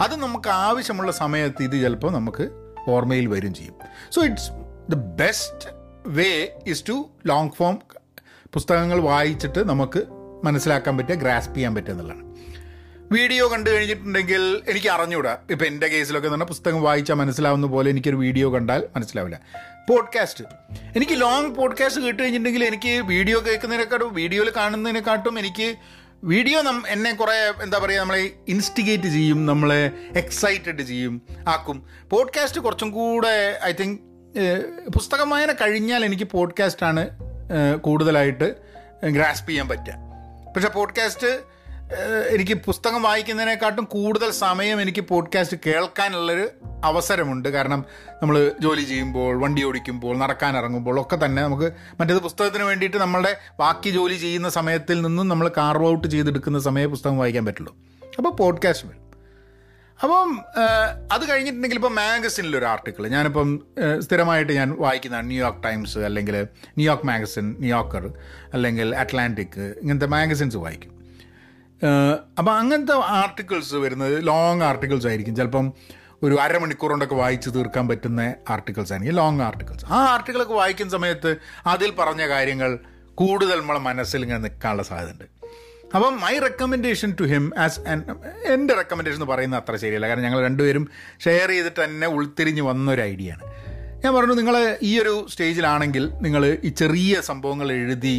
അത് 0.00 0.16
നമുക്ക് 0.16 0.48
ആവശ്യമുള്ള 0.48 1.12
സമയത്ത് 1.12 1.62
ഇത് 1.62 1.72
ചിലപ്പോൾ 1.72 2.12
നമുക്ക് 2.12 2.48
ഓർമ്മയിൽ 2.88 3.26
വരും 3.26 3.54
ചെയ്യും. 3.54 3.74
So 4.14 4.24
it's 4.24 4.50
the 4.90 4.94
best 4.94 5.68
way 6.06 6.48
is 6.66 6.84
to 6.88 7.10
long 7.26 7.50
form 7.50 7.78
പുസ്തകങ്ങൾ 8.52 9.00
വായിച്ചിട്ട് 9.00 9.68
നമുക്ക് 9.68 10.02
മനസ്സിലാക്കാൻ 10.44 10.96
പറ്റുക 10.96 11.14
ഗ്രാസ്പ് 11.14 11.54
ചെയ്യാൻ 11.54 11.74
പറ്റുക 11.74 11.90
എന്നുള്ളതാണ്. 11.90 12.27
വീഡിയോ 13.12 13.48
കണ്ടു 13.48 13.70
കഴിഞ്ഞിട്ടുണ്ടെങ്കിൽ 13.70 14.62
എനിക്ക് 14.68 14.88
അറിഞ്ഞൂടാ. 14.88 15.36
ഇപ്പം 15.50 15.66
എന്റെ 15.66 15.88
കേസിലൊക്കെ 15.88 16.34
തന്നെ 16.34 16.46
പുസ്തകം 16.46 16.82
വായിച്ചാൽ 16.82 17.14
മനസ്സിലാവുന്ന 17.14 17.66
പോലെ 17.66 17.90
എനിക്കൊരു 17.90 18.16
വീഡിയോ 18.16 18.54
കണ്ടാൽ 18.54 18.88
മനസ്സിലാവില്ല. 18.96 19.40
പോഡ്കാസ്റ്റ്. 19.88 20.44
എനിക്ക് 20.96 21.20
ലോങ് 21.20 21.54
പോഡ്കാസ്റ്റ് 21.54 22.02
കേട്ട് 22.02 22.22
കഴിഞ്ഞിട്ടുണ്ടെങ്കിൽ 22.22 22.64
എനിക്ക് 22.64 23.02
വീഡിയോ 23.02 23.40
കേൾക്കുന്നതിനെക്കാട്ടും 23.46 24.14
വീഡിയോയിൽ 24.14 24.52
കാണുന്നതിനെക്കാട്ടും 24.56 25.38
എനിക്ക് 25.38 25.76
വീഡിയോ 26.24 26.62
നം 26.62 26.82
എന്നെ 26.88 27.12
കുറേ 27.12 27.52
എന്താ 27.62 27.78
പറയുക 27.78 28.00
നമ്മളെ 28.00 28.30
ഇൻസ്റ്റിഗേറ്റ് 28.48 29.04
ചെയ്യും 29.04 29.46
നമ്മളെ 29.46 29.90
എക്സൈറ്റഡ് 30.16 30.82
ചെയ്യും 30.82 31.22
ആക്കും. 31.48 31.86
പോഡ്കാസ്റ്റ് 32.10 32.60
കുറച്ചും 32.60 32.90
കൂടെ 32.90 33.58
ഐ 33.64 33.72
തിങ്ക് 33.72 34.00
പുസ്തകം 34.94 35.30
വായന 35.30 35.52
കഴിഞ്ഞാൽ 35.52 36.04
എനിക്ക് 36.04 36.24
പോഡ്കാസ്റ്റാണ് 36.24 37.08
കൂടുതലായിട്ട് 37.76 38.54
ഗ്രാസ്പ് 39.06 39.48
ചെയ്യാൻ 39.48 39.68
പറ്റുക. 39.68 39.94
പക്ഷേ 40.54 40.68
പോഡ്കാസ്റ്റ് 40.68 41.57
എനിക്ക് 42.30 42.54
പുസ്തകം 42.54 43.02
വായിക്കുന്നതിനെക്കാട്ടും 43.02 43.84
കൂടുതൽ 43.84 44.30
സമയം 44.30 44.82
എനിക്ക് 44.82 45.00
പോഡ്കാസ്റ്റ് 45.00 45.56
കേൾക്കാനുള്ളൊരു 45.66 46.48
അവസരമുണ്ട്. 46.84 47.48
കാരണം 47.48 47.84
നമ്മൾ 48.22 48.52
ജോലി 48.60 48.80
ചെയ്യുമ്പോൾ 48.80 49.42
വണ്ടി 49.42 49.64
ഓടിക്കുമ്പോൾ 49.64 50.18
നടക്കാൻ 50.18 50.56
ഇറങ്ങുമ്പോൾ 50.56 51.00
ഒക്കെ 51.00 51.24
തന്നെ 51.24 51.42
നമുക്ക് 51.42 51.72
മറ്റേത് 52.00 52.18
പുസ്തകത്തിന് 52.18 52.62
വേണ്ടിയിട്ട് 52.62 52.96
നമ്മളുടെ 52.96 53.36
ബാക്കി 53.60 53.90
ജോലി 53.90 54.14
ചെയ്യുന്ന 54.14 54.48
സമയത്തിൽ 54.48 55.02
നിന്നും 55.02 55.28
നമ്മൾ 55.28 55.50
കാർവ് 55.56 55.88
ഔട്ട് 55.88 56.08
ചെയ്തെടുക്കുന്ന 56.08 56.58
സമയം 56.58 56.90
പുസ്തകം 56.90 57.18
വായിക്കാൻ 57.18 57.46
പറ്റുള്ളൂ. 57.46 57.76
അപ്പോൾ 58.18 58.30
പോഡ്കാസ്റ്റ് 58.30 58.88
വരും 58.88 59.08
അപ്പം 60.02 60.40
അത് 61.12 61.30
കഴിഞ്ഞിട്ടുണ്ടെങ്കിൽ 61.30 61.76
ഇപ്പോൾ 61.76 61.88
മാഗസിനിലൊരു 61.88 62.64
ആർട്ടിക്കിൾ 62.64 63.08
ഞാനിപ്പം 63.08 63.60
സ്ഥിരമായിട്ട് 63.98 64.52
ഞാൻ 64.52 64.76
വായിക്കുന്നതാണ് 64.78 65.26
ന്യൂയോർക്ക് 65.26 65.62
ടൈംസ് 65.62 65.98
അല്ലെങ്കിൽ 65.98 66.42
New York 66.42 67.06
magazine 67.06 67.56
New Yorker 67.58 68.12
അല്ലെങ്കിൽ 68.54 68.96
അറ്റ്ലാന്റിക് 68.96 69.74
ഇങ്ങനത്തെ 69.82 70.06
മാഗസിൻസ് 70.06 70.56
വായിക്കും. 70.56 70.97
അപ്പോൾ 72.38 72.50
അങ്ങനത്തെ 72.50 72.92
ആർട്ടിക്കിൾസ് 72.92 73.74
വരുന്നത് 73.74 74.26
ലോങ് 74.26 74.62
ആർട്ടിക്കിൾസ് 74.62 75.06
ആയിരിക്കും. 75.06 75.36
ചിലപ്പം 75.36 75.72
ഒരു 76.22 76.34
അരമണിക്കൂർ 76.34 76.90
കൊണ്ടൊക്കെ 76.90 77.14
വായിച്ച് 77.14 77.50
തീർക്കാൻ 77.50 77.88
പറ്റുന്ന 77.88 78.34
ആർട്ടിക്കിൾസ് 78.50 78.92
ആയിരിക്കും. 78.92 79.16
ലോങ് 79.16 79.40
ആർട്ടിക്കിൾസ് 79.40 79.84
ആ 79.86 79.98
ആർട്ടിക്കിളൊക്കെ 80.12 80.54
വായിക്കുന്ന 80.54 80.92
സമയത്ത് 80.92 81.36
അതിൽ 81.66 81.90
പറഞ്ഞ 81.90 82.28
കാര്യങ്ങൾ 82.28 82.78
കൂടുതൽ 83.14 83.60
നമ്മളെ 83.60 83.78
മനസ്സിൽ 83.78 84.22
ഇങ്ങനെ 84.22 84.38
നിൽക്കാനുള്ള 84.38 84.82
സാധ്യതയുണ്ട്. 84.82 85.24
അപ്പം 85.94 86.20
my 86.20 86.38
recommendation 86.38 87.16
to 87.20 87.24
him 87.24 87.52
as 87.58 87.80
എന്റെ 88.44 88.74
റെക്കമെൻഡേഷൻ 88.74 89.16
എന്ന് 89.16 89.26
പറയുന്നത് 89.26 89.62
അത്ര 89.62 89.76
ശരിയല്ല. 89.76 90.08
കാരണം 90.08 90.22
ഞങ്ങൾ 90.22 90.44
രണ്ടുപേരും 90.44 90.88
ഷെയർ 91.24 91.48
ചെയ്തിട്ട് 91.48 91.84
തന്നെ 91.84 92.08
ഉൾത്തിരിഞ്ഞ് 92.08 92.62
വന്നൊരു 92.62 93.00
ഐഡിയ 93.00 93.32
ആണ്. 93.32 93.44
ഞാൻ 94.04 94.14
പറഞ്ഞു 94.14 94.32
നിങ്ങൾ 94.32 94.78
ഈ 94.82 95.00
ഒരു 95.00 95.26
സ്റ്റേജിലാണെങ്കിൽ 95.30 96.10
നിങ്ങൾ 96.20 96.58
ഈ 96.64 96.68
ചെറിയ 96.68 97.20
സംഭവങ്ങൾ 97.20 97.72
എഴുതി 97.72 98.16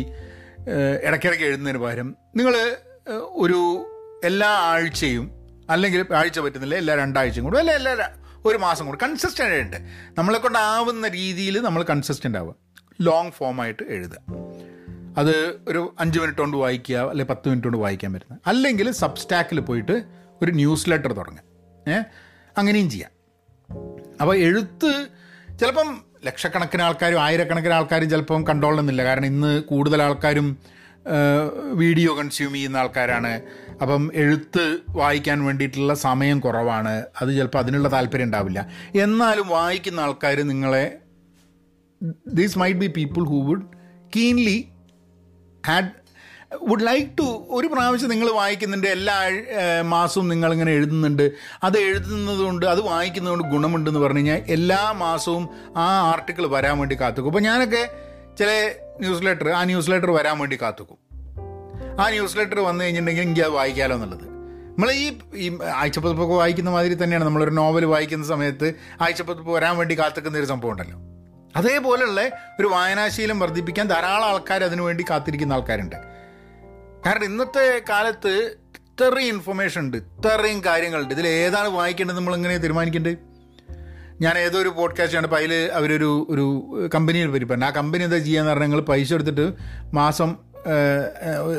ഇടയ്ക്കിടയ്ക്ക് 1.04 1.46
എഴുതുന്നതിന് 1.46 1.80
പകരം 1.80 2.16
നിങ്ങൾ 2.36 2.78
ഒരു 3.18 3.86
എല്ലാ 4.24 4.48
ആഴ്ചയും 4.48 5.32
അല്ലെങ്കിൽ 5.70 6.06
ആഴ്ച 6.16 6.40
പറ്റുന്നില്ല 6.40 6.76
എല്ലാ 6.76 6.96
രണ്ടാഴ്ചയും 6.96 7.44
കൂടും 7.44 7.60
അല്ലെങ്കിൽ 7.60 7.90
എല്ലാ 7.90 8.10
ഒരു 8.46 8.58
മാസം 8.58 8.86
കൂടും 8.86 9.10
കൺസിസ്റ്റന്റ് 9.10 9.52
ആയിട്ട്. 9.52 9.76
നമ്മളെ 10.18 10.40
കൊണ്ടാവുന്ന 10.40 11.08
രീതിയിൽ 11.08 11.62
നമ്മൾ 11.62 11.84
കൺസിസ്റ്റന്റ് 11.84 12.38
ആവുക. 12.38 12.56
ലോങ് 13.02 13.32
ഫോമായിട്ട് 13.32 13.84
എഴുതുക. 13.84 14.22
അത് 15.18 15.62
ഒരു 15.68 15.96
അഞ്ച് 16.00 16.20
മിനിറ്റ് 16.20 16.40
കൊണ്ട് 16.40 16.58
വായിക്കുക 16.58 16.96
അല്ലെങ്കിൽ 16.96 17.34
പത്ത് 17.34 17.50
മിനിറ്റ് 17.50 17.68
കൊണ്ട് 17.68 17.78
വായിക്കാൻ 17.78 18.14
പറ്റുന്ന. 18.14 18.40
അല്ലെങ്കിൽ 18.48 18.92
സബ്സ്റ്റാക്കിൽ 18.92 19.60
പോയിട്ട് 19.60 20.04
ഒരു 20.42 20.52
ന്യൂസ് 20.52 20.90
ലെറ്റർ 20.90 21.14
തുടങ്ങുക. 21.14 21.90
ഏ 21.90 22.02
അങ്ങനെയും 22.58 22.90
ചെയ്യാം. 22.90 23.12
അപ്പോൾ 24.22 24.38
എഴുത്ത് 24.38 25.08
ചിലപ്പം 25.60 26.02
ലക്ഷക്കണക്കിന് 26.26 26.82
ആൾക്കാരും 26.82 27.24
ആയിരക്കണക്കിന് 27.24 27.74
ആൾക്കാരും 27.74 28.10
ചിലപ്പം 28.10 28.48
കണ്ടോളണമെന്നില്ല. 28.48 29.04
കാരണം 29.04 29.26
ഇന്ന് 29.26 29.64
കൂടുതൽ 29.64 30.04
ആൾക്കാരും 30.04 30.58
വീഡിയോ 31.74 32.18
കൺസ്യൂം 32.18 32.54
ചെയ്യുന്ന 32.54 32.78
ആൾക്കാരാണ്. 32.78 33.42
അപ്പം 33.82 34.12
എഴുത്ത് 34.14 34.80
വായിക്കാൻ 34.90 35.46
വേണ്ടിയിട്ടുള്ള 35.46 35.94
സമയം 35.94 36.40
കുറവാണ്. 36.40 37.04
അത് 37.22 37.38
ചിലപ്പോൾ 37.38 37.58
അതിനുള്ള 37.58 37.92
താല്പര്യം 37.92 38.26
ഉണ്ടാവില്ല. 38.26 38.70
എന്നാലും 38.96 39.48
വായിക്കുന്ന 39.48 40.00
ആൾക്കാർ 40.00 40.36
നിങ്ങളെ 40.36 40.98
these 42.28 42.60
might 42.60 42.80
be 42.80 42.88
people 42.88 43.24
who 43.24 43.40
would 43.48 43.66
keenly 44.16 44.70
had 45.68 45.92
would 46.68 46.88
like 46.88 47.08
to 47.20 47.48
ഒരു 47.50 47.68
പ്രാവശ്യം 47.68 48.10
നിങ്ങൾ 48.10 48.32
വായിക്കുന്നുണ്ട് 48.32 48.88
എല്ലാ 48.88 49.16
മാസവും 49.82 50.28
നിങ്ങളിങ്ങനെ 50.28 50.72
എഴുതുന്നുണ്ട്. 50.72 51.32
അത് 51.64 51.80
എഴുതുന്നതുകൊണ്ട് 51.80 52.66
അത് 52.66 52.82
വായിക്കുന്നതുകൊണ്ട് 52.82 53.48
ഗുണമുണ്ടെന്ന് 53.48 54.00
പറഞ്ഞു 54.00 54.18
കഴിഞ്ഞാൽ 54.18 54.44
എല്ലാ 54.48 54.92
മാസവും 54.92 55.50
ആ 55.78 56.00
ആർട്ടിക്കിൾ 56.12 56.48
വരാൻ 56.48 56.78
വേണ്ടി 56.78 56.96
കാത്തുക്കും. 56.96 57.30
അപ്പോൾ 57.30 57.40
ഞാനൊക്കെ 57.40 57.84
ചില 58.40 58.72
ന്യൂസ് 59.00 59.26
ലെറ്റർ 59.26 59.50
ആ 59.50 59.64
ന്യൂസ് 59.64 59.92
ലെറ്റർ 59.92 60.12
വരാൻ 60.12 60.40
വേണ്ടി 60.40 60.62
കാത്തുക്കും. 60.62 60.98
ആ 62.02 62.10
ന്യൂസ് 62.10 62.38
ലെറ്റർ 62.38 62.60
വന്നു 62.60 62.84
കഴിഞ്ഞിട്ടുണ്ടെങ്കിൽ 62.84 63.22
എനിക്ക് 63.22 63.42
അത് 63.42 63.52
വായിക്കാമല്ലോ 63.52 63.98
എന്നുള്ളത്. 63.98 64.24
നമ്മൾ 64.24 64.92
ഈ 64.92 65.18
ഈ 65.36 65.58
ആഴ്ചപ്പതിപ്പൊക്കെ 65.76 66.36
വായിക്കുന്ന 66.36 66.70
മാതിരി 66.70 67.04
തന്നെയാണ്. 67.04 67.26
നമ്മളൊരു 67.26 67.50
നോവൽ 67.50 67.86
വായിക്കുന്ന 67.86 68.26
സമയത്ത് 68.26 68.74
ആഴ്ചപ്പതിപ്പ് 69.02 69.52
വരാൻ 69.52 69.78
വേണ്ടി 69.78 70.00
കാത്തിക്കുന്ന 70.00 70.38
ഒരു 70.38 70.46
സംഭവം 70.46 70.72
ഉണ്ടല്ലോ. 70.72 71.00
അതേപോലെയുള്ള 71.56 72.22
ഒരു 72.60 72.68
വായനാശീലം 72.68 73.40
വർദ്ധിപ്പിക്കാൻ 73.40 73.88
ധാരാളം 73.88 74.26
ആൾക്കാർ 74.26 74.64
അതിനു 74.64 74.82
വേണ്ടി 74.82 75.06
കാത്തിരിക്കുന്ന 75.10 75.54
ആൾക്കാരുണ്ട്. 75.54 75.96
കാരണം 77.06 77.26
ഇന്നത്തെ 77.26 77.82
കാലത്ത് 77.90 78.56
ഇത്രയും 78.76 79.34
ഇൻഫർമേഷൻ 79.34 79.82
ഉണ്ട് 79.82 79.98
ഇത്രയും 79.98 80.64
കാര്യങ്ങളുണ്ട്. 80.66 81.14
ഇതിൽ 81.14 81.28
ഏതാണ് 81.28 81.68
വായിക്കേണ്ടത് 81.68 82.18
നമ്മൾ 82.18 82.36
എങ്ങനെ 82.36 82.58
തീരുമാനിക്കേണ്ടത്? 82.58 83.29
ഞാൻ 84.22 84.38
ഏതോ 84.38 84.60
ഒരു 84.60 84.70
പോഡ്കാസ്റ്റ് 84.70 85.18
ആണ് 85.18 85.28
അപ്പോൾ 85.28 85.36
അതിൽ 85.36 85.72
അവരൊരു 85.74 86.28
ഒരു 86.30 86.46
കമ്പനിയിൽ 86.96 87.46
പറഞ്ഞു 87.46 87.66
ആ 87.66 87.70
കമ്പനി 87.70 88.04
എന്താ 88.04 88.18
ചെയ്യാന്ന് 88.18 88.52
പറഞ്ഞാൽ 88.52 88.68
നിങ്ങൾ 88.68 88.82
പൈസ 88.82 89.14
എടുത്തിട്ട് 89.14 89.54
മാസം 89.94 90.50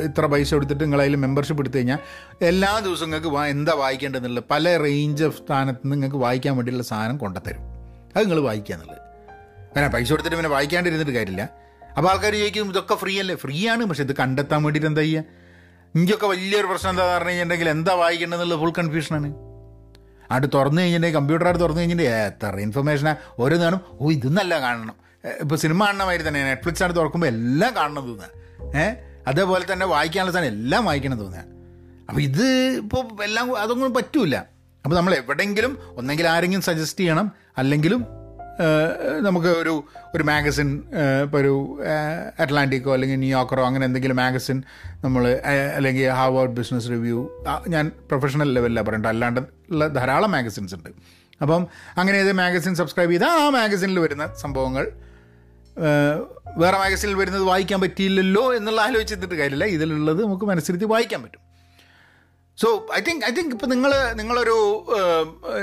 ഇത്ര 0.04 0.26
പൈസ 0.26 0.54
എടുത്തിട്ട് 0.54 0.84
നിങ്ങൾ 0.84 1.00
അതിൽ 1.02 1.16
മെമ്പർഷിപ്പ് 1.16 1.62
എടുത്തു 1.62 1.76
കഴിഞ്ഞാൽ 1.76 1.98
എല്ലാ 2.42 2.80
ദിവസവും 2.80 3.10
നിങ്ങൾക്ക് 3.10 3.28
വാ 3.28 3.46
എന്താ 3.46 3.74
വായിക്കേണ്ടതെന്നുള്ളത് 3.74 4.44
പല 4.50 4.76
റേഞ്ച് 4.76 5.24
ഓഫ് 5.24 5.36
സ്ഥാനത്ത് 5.36 5.80
നിന്ന് 5.84 5.96
നിങ്ങൾക്ക് 5.96 6.16
വായിക്കാൻ 6.16 6.56
വേണ്ടിയുള്ള 6.56 6.82
സാധനം 6.82 7.16
കൊണ്ടുത്തരും. 7.16 7.62
അത് 8.16 8.22
നിങ്ങൾ 8.24 8.40
വായിക്കുക 8.40 8.74
എന്നുള്ളത്. 8.74 9.00
കാരണം 9.76 9.92
പൈസ 9.92 10.10
കൊടുത്തിട്ട് 10.10 10.36
പിന്നെ 10.36 10.50
വായിക്കാണ്ടിരുന്നിട്ട് 10.50 11.12
കാര്യമില്ല. 11.12 11.42
അപ്പോൾ 11.96 12.10
ആൾക്കാർ 12.10 12.32
ചോദിക്കും 12.32 12.68
ഇതൊക്കെ 12.68 12.94
ഫ്രീ 12.94 13.20
അല്ലേ? 13.20 13.34
ഫ്രീ 13.34 13.68
ആണ് 13.68 13.84
പക്ഷെ 13.84 14.02
ഇത് 14.02 14.16
കണ്ടെത്താൻ 14.16 14.62
വേണ്ടിയിട്ട് 14.62 14.88
എന്താ 14.88 15.00
ചെയ്യുക 15.00 15.24
എനിക്കൊക്കെ 15.94 16.26
വലിയൊരു 16.26 16.66
പ്രശ്നം 16.66 16.90
എന്താ 16.90 17.16
പറഞ്ഞു 17.16 17.28
കഴിഞ്ഞിട്ടുണ്ടെങ്കിൽ 17.28 17.68
എന്താ 17.68 17.94
വായിക്കേണ്ടതെന്നുള്ള 17.94 18.56
ഫുൾ 18.56 18.72
കൺഫ്യൂഷനാണ് 18.78 19.28
അത് 20.30 20.42
തുറന്നു 20.54 20.80
കഴിഞ്ഞിട്ടുണ്ടെങ്കിൽ 20.80 21.18
കമ്പ്യൂട്ടർ 21.18 21.46
ആയിട്ട് 21.46 21.60
തുറന്നു 21.60 21.80
കഴിഞ്ഞിട്ടുണ്ടെങ്കിൽ 21.80 22.22
എത്ര 22.22 22.56
ഇൻഫർമേഷനാണ് 22.56 23.16
ഓരോ 23.38 23.56
നേരം 23.56 23.80
ഓ 23.90 24.10
ഇതൊന്നല്ല 24.10 24.60
കാണണം. 24.60 24.94
ഇപ്പോൾ 25.40 25.56
സിനിമ 25.56 25.84
കാണുന്ന 25.84 26.04
മാതിരി 26.04 26.28
തന്നെ 26.28 26.44
നെറ്റ്ഫ്ലിക്സ് 26.44 26.82
ആണ് 26.82 26.96
തുറക്കുമ്പോൾ 26.96 27.26
എല്ലാം 27.26 27.76
കാണണം 27.76 28.08
തോന്നുക. 28.08 28.76
ഏഹ് 28.76 28.96
അതേപോലെ 29.26 29.72
തന്നെ 29.72 29.86
വായിക്കാനുള്ള 29.86 30.32
സാധനം 30.32 30.48
എല്ലാം 30.48 30.84
വായിക്കണം 30.84 31.18
തോന്നുക. 31.18 31.40
അപ്പോൾ 32.08 32.20
ഇത് 32.20 32.46
ഇപ്പോൾ 32.76 33.24
എല്ലാം 33.24 33.56
അതൊന്നും 33.56 33.94
പറ്റൂല. 33.94 34.36
അപ്പോൾ 34.84 34.96
നമ്മൾ 34.96 35.14
എവിടെയെങ്കിലും 35.14 35.78
ഒന്നെങ്കിൽ 35.96 36.26
ആരെങ്കിലും 36.26 36.62
സജസ്റ്റ് 36.62 37.00
ചെയ്യണം. 37.00 37.32
അല്ലെങ്കിലും 37.58 38.06
നമുക്ക് 39.20 39.46
ഒരു 39.46 39.74
ഒരു 40.14 40.22
മാഗസിൻ 40.22 40.68
ഇപ്പോൾ 41.24 41.38
ഒരു 41.38 41.54
അറ്റ്ലാന്റിക്കോ 42.42 42.94
അല്ലെങ്കിൽ 42.94 43.18
ന്യൂയോർക്കറോ 43.20 43.62
അങ്ങനെ 43.66 43.84
എന്തെങ്കിലും 43.86 44.16
മാഗസിൻ 44.16 44.62
നമ്മൾ 45.04 45.40
അല്ലെങ്കിൽ 45.76 46.08
ഹാർവേഡ് 46.08 46.50
ബിസിനസ് 46.50 46.88
റിവ്യൂ 46.88 47.18
ഞാൻ 47.68 47.92
പ്രൊഫഷണൽ 48.08 48.54
ലെവലിലാണ് 48.54 48.86
പറയണ്ട 48.86 49.06
അല്ലാണ്ട് 49.06 49.40
ഉള്ള 49.70 49.88
ധാരാളം 49.88 50.30
മാഗസിൻസ് 50.30 50.74
ഉണ്ട്. 50.74 50.90
അപ്പം 51.42 51.62
അങ്ങനെ 51.96 52.18
ഏത് 52.18 52.32
മാഗസിൻ 52.32 52.74
സബ്സ്ക്രൈബ് 52.74 53.10
ചെയ്താൽ 53.10 53.28
ആ 53.28 53.48
മാഗസിനിൽ 53.48 53.98
വരുന്ന 53.98 54.24
സംഭവങ്ങൾ 54.34 54.86
വേറെ 56.56 56.76
മാഗസിനിൽ 56.78 57.14
വരുന്നത് 57.14 57.42
വായിക്കാൻ 57.42 57.80
പറ്റിയില്ലല്ലോ 57.80 58.54
എന്നുള്ള 58.54 58.80
ആലോചിച്ചിട്ട് 58.80 59.34
കാര്യമില്ല 59.34 59.64
ഇതിലുള്ളത് 59.64 60.24
നമുക്ക് 60.24 60.44
മനസ്സിരുത്തി 60.44 60.84
വായിക്കാൻ 60.84 61.22
പറ്റും. 61.22 61.42
So 62.58 62.68
I 62.96 63.00
think 63.08 63.24
I 63.24 63.30
think 63.30 63.52
ഇപ്പം 63.54 63.68
നിങ്ങൾ 63.68 63.92
നിങ്ങളൊരു 64.12 64.56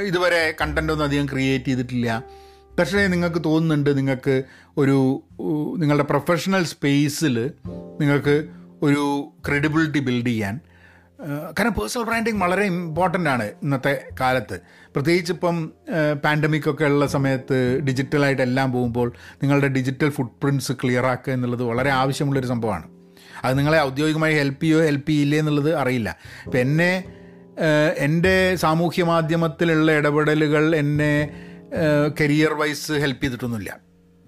ഇതുവരെ 0.02 0.42
കണ്ടന്റൊന്നും 0.62 1.06
അധികം 1.06 1.26
ക്രിയേറ്റ് 1.26 1.66
ചെയ്തിട്ടില്ല. 1.66 2.24
പക്ഷേ 2.80 3.08
നിങ്ങൾക്ക് 3.08 3.42
തോന്നുന്നുണ്ട് 3.46 3.98
നിങ്ങൾക്ക് 3.98 4.44
ഒരു 4.78 5.24
നിങ്ങളുടെ 5.78 6.04
പ്രൊഫഷണൽ 6.04 6.64
സ്പേസിൽ 6.64 7.52
നിങ്ങൾക്ക് 8.00 8.48
ഒരു 8.82 9.34
ക്രെഡിബിലിറ്റി 9.48 10.00
ബിൽഡ് 10.00 10.28
ചെയ്യാൻ. 10.28 10.60
കാരണം 11.60 11.74
പേഴ്സണൽ 11.74 12.04
ബ്രാൻഡിങ് 12.04 12.42
വളരെ 12.42 12.64
ഇമ്പോർട്ടന്റ് 12.64 13.30
ആണ് 13.30 13.44
ഇന്നത്തെ 13.44 14.04
കാലത്ത്. 14.22 14.60
പ്രത്യേകിച്ച് 14.96 15.34
ഇപ്പം 15.34 15.72
പാൻഡമിക് 16.26 16.70
ഒക്കെ 16.70 16.86
ഉള്ള 16.86 17.08
സമയത്ത് 17.08 17.80
ഡിജിറ്റലായിട്ട് 17.80 18.42
എല്ലാം 18.42 18.72
പോകുമ്പോൾ 18.72 19.14
നിങ്ങളുടെ 19.34 19.68
ഡിജിറ്റൽ 19.68 20.10
ഫുട് 20.10 20.42
പ്രിന്റ്സ് 20.42 20.72
ക്ലിയർ 20.72 21.06
ആക്കുക 21.06 21.34
എന്നുള്ളത് 21.34 21.64
വളരെ 21.64 21.90
ആവശ്യമുള്ളൊരു 21.90 22.48
സംഭവമാണ്. 22.48 22.84
അത് 23.44 23.58
നിങ്ങളെ 23.58 23.82
ഔദ്യോഗികമായി 23.82 24.36
ഹെൽപ്പ് 24.36 24.64
ചെയ്യോ 24.64 24.80
ഹെൽപ്പ് 24.80 25.10
ചെയ്യില്ലേ 25.10 25.40
എന്നുള്ളത് 25.40 25.76
അറിയില്ല. 25.76 26.18
ഇപ്പം 26.46 26.60
എന്നെ 26.60 27.04
എന്റെ 27.98 28.56
സാമൂഹ്യ 28.56 29.04
മാധ്യമത്തിലുള്ള 29.04 29.92
ഇടപെടലുകൾ 29.92 30.76
എന്നെ 30.76 31.14
കരിയർ 32.22 32.54
വൈസ് 32.54 32.92
ഹെൽപ്പ് 32.92 33.24
ചെയ്തിട്ടൊന്നുമില്ല. 33.24 33.80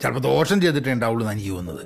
ചിലപ്പോൾ 0.02 0.20
ദോഷം 0.20 0.62
ചെയ്തിട്ടേ 0.62 0.94
ഉണ്ടാവുള്ളൂ 0.94 1.24
എന്ന് 1.24 1.34
എനിക്ക് 1.34 1.56
തോന്നുന്നത് 1.56 1.86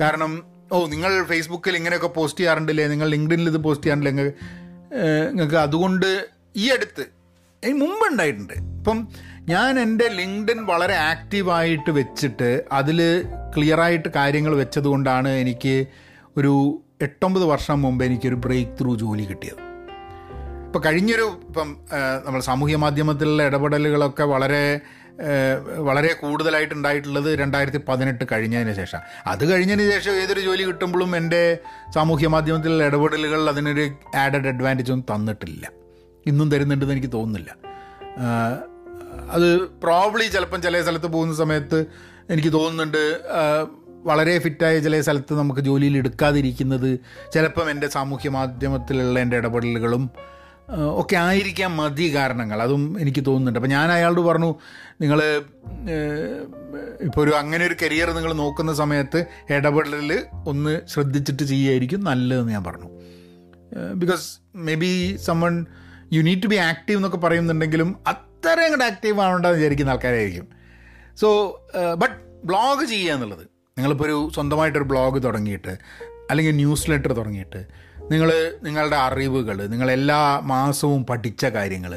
കാരണം 0.00 0.32
ഓ 0.72 0.86
നിങ്ങൾ 0.86 1.24
ഫേസ്ബുക്കിൽ 1.24 1.76
ഇങ്ങനെയൊക്കെ 1.76 2.06
പോസ്റ്റ് 2.06 2.40
ചെയ്യാറുണ്ടല്ലേ? 2.40 2.86
നിങ്ങൾ 2.86 3.08
ലിങ്ക്ഡിനിൽ 3.08 3.48
ഇത് 3.48 3.56
പോസ്റ്റ് 3.56 3.84
ചെയ്യാറുണ്ടല്ലേ? 3.84 4.32
നിങ്ങൾക്ക് 5.30 5.56
അതുകൊണ്ട് 5.56 6.26
ഈ 6.56 6.68
അടുത്ത് 6.68 7.04
മുമ്പ് 7.62 8.12
ഉണ്ടായിട്ടുണ്ട്. 8.12 8.52
ഇപ്പം 8.52 9.08
ഞാൻ 9.48 9.80
എന്റെ 9.80 10.08
ലിങ്ക്ഡിൻ 10.08 10.66
വളരെ 10.66 10.94
ആക്റ്റീവായിട്ട് 10.94 11.90
വെച്ചിട്ട് 11.90 12.64
അതിൽ 12.72 12.98
ക്ലിയറായിട്ട് 13.56 14.08
കാര്യങ്ങൾ 14.16 14.56
വെച്ചതുകൊണ്ടാണ് 14.56 15.28
എനിക്ക് 15.28 15.86
ഒരു 16.36 16.82
എട്ടൊമ്പത് 17.02 17.44
വർഷം 17.44 17.82
മുമ്പ് 17.82 18.04
എനിക്കൊരു 18.04 18.34
ബ്രേക്ക് 18.34 18.70
ത്രൂ 18.80 18.94
ജോലി 18.96 19.22
കിട്ടിയത്. 19.22 19.71
ഇപ്പോൾ 20.72 20.88
കഴിഞ്ഞൊരു 20.88 21.22
ഇപ്പം 21.22 21.76
നമ്മൾ 22.26 22.40
സാമൂഹ്യ 22.40 22.76
മാധ്യമത്തിലുള്ള 22.76 23.42
ഇടപെടലുകളൊക്കെ 23.42 24.24
വളരെ 24.24 24.80
വളരെ 25.78 26.12
കൂടുതലായിട്ട് 26.12 26.74
ഉണ്ടായിട്ടുള്ളത് 26.74 27.38
രണ്ടായിരത്തി 27.38 27.80
പതിനെട്ട് 27.88 28.24
കഴിഞ്ഞതിന് 28.32 28.74
ശേഷം. 28.74 28.98
അത് 29.26 29.52
കഴിഞ്ഞതിന് 29.52 29.90
ശേഷം 29.92 30.12
ഏതൊരു 30.12 30.40
ജോലി 30.40 30.62
കിട്ടുമ്പോഴും 30.62 31.16
എന്റെ 31.16 31.58
സാമൂഹ്യ 31.94 32.26
മാധ്യമത്തിലുള്ള 32.26 32.84
ഇടപെടലുകൾ 32.84 33.48
അതിനൊരു 33.48 33.90
ആഡഡ് 34.16 34.48
അഡ്വാന്റേജ് 34.48 34.92
ഒന്നും 34.92 35.16
തന്നിട്ടില്ല. 35.16 35.72
ഇന്നും 36.26 36.50
തരുന്നുണ്ടെന്ന് 36.50 36.94
എനിക്ക് 36.94 37.12
തോന്നുന്നില്ല. 37.12 37.56
അത് 39.30 39.60
പ്രോബ്ലി 39.60 40.24
ചിലപ്പം 40.24 40.62
ചില 40.62 40.82
സ്ഥലത്ത് 40.82 41.06
പോകുന്ന 41.06 41.34
സമയത്ത് 41.34 41.84
എനിക്ക് 42.30 42.52
തോന്നുന്നുണ്ട് 42.52 43.16
വളരെ 44.04 44.38
ഫിറ്റായ 44.38 44.78
ചില 44.78 45.00
സ്ഥലത്ത് 45.00 45.38
നമുക്ക് 45.38 45.60
ജോലിയിൽ 45.60 45.96
എടുക്കാതിരിക്കുന്നത് 45.96 47.00
ചിലപ്പം 47.34 47.70
എന്റെ 47.70 47.88
സാമൂഹ്യ 47.88 48.28
മാധ്യമത്തിലുള്ള 48.28 49.18
എന്റെ 49.20 49.36
ഇടപെടലുകളും 49.36 50.32
ഒക്കെ 50.80 51.16
ആയിരിക്കാം 51.16 51.76
മതി 51.76 52.14
കാരണങ്ങൾ. 52.14 52.62
അതും 52.62 53.00
എനിക്ക് 53.00 53.22
തോന്നുന്നുണ്ട്. 53.26 53.58
അപ്പം 53.58 53.70
ഞാൻ 53.70 53.92
അയാളോട് 53.92 54.20
പറഞ്ഞു 54.20 54.54
നിങ്ങൾ 55.00 55.20
ഇപ്പോൾ 57.00 57.20
ഒരു 57.24 57.30
അങ്ങനെ 57.30 57.66
ഒരു 57.66 57.76
കരിയർ 57.82 58.10
നിങ്ങൾ 58.10 58.32
നോക്കുന്ന 58.32 58.74
സമയത്ത് 58.74 59.24
ഇടപെടൽ 59.50 60.24
ഒന്ന് 60.46 60.80
ശ്രദ്ധിച്ചിട്ട് 60.88 61.42
ചെയ്യുമായിരിക്കും 61.42 62.04
നല്ലതെന്ന് 62.04 62.52
ഞാൻ 62.52 62.64
പറഞ്ഞു. 62.64 62.88
Because 63.94 64.26
maybe 64.74 65.16
someone 65.16 65.66
you 66.12 66.22
need 66.22 66.42
to 66.42 66.46
be 66.46 66.56
active 66.56 66.98
എന്നൊക്കെ 66.98 67.18
പറയുന്നുണ്ടെങ്കിലും 67.18 67.96
അത്രയും 68.06 68.64
അങ്ങോട്ട് 68.64 68.84
ആക്റ്റീവ് 68.84 69.20
ആവേണ്ടെന്ന് 69.20 69.58
വിചാരിക്കുന്ന 69.58 69.90
ആൾക്കാരായിരിക്കും. 69.90 70.48
സോ 71.16 71.28
ബട്ട് 71.98 72.16
ബ്ലോഗ് 72.44 72.84
ചെയ്യുക 72.84 73.14
എന്നുള്ളത്. 73.14 73.44
നിങ്ങളിപ്പോൾ 73.78 74.04
ഒരു 74.04 74.30
സ്വന്തമായിട്ടൊരു 74.34 74.84
ബ്ലോഗ് 74.84 75.24
തുടങ്ങിയിട്ട് 75.24 75.78
അല്ലെങ്കിൽ 76.30 76.54
ന്യൂസ് 76.54 76.90
ലെറ്റർ 76.90 77.12
തുടങ്ങിയിട്ട് 77.12 77.66
നിങ്ങൾ 78.12 78.30
നിങ്ങളുടെ 78.62 78.96
അറിവുകൾ 78.96 79.66
നിങ്ങൾ 79.66 79.88
എല്ലാ 79.90 80.20
മാസവും 80.44 81.06
പഠിച്ച 81.06 81.44
കാര്യങ്ങൾ 81.56 81.92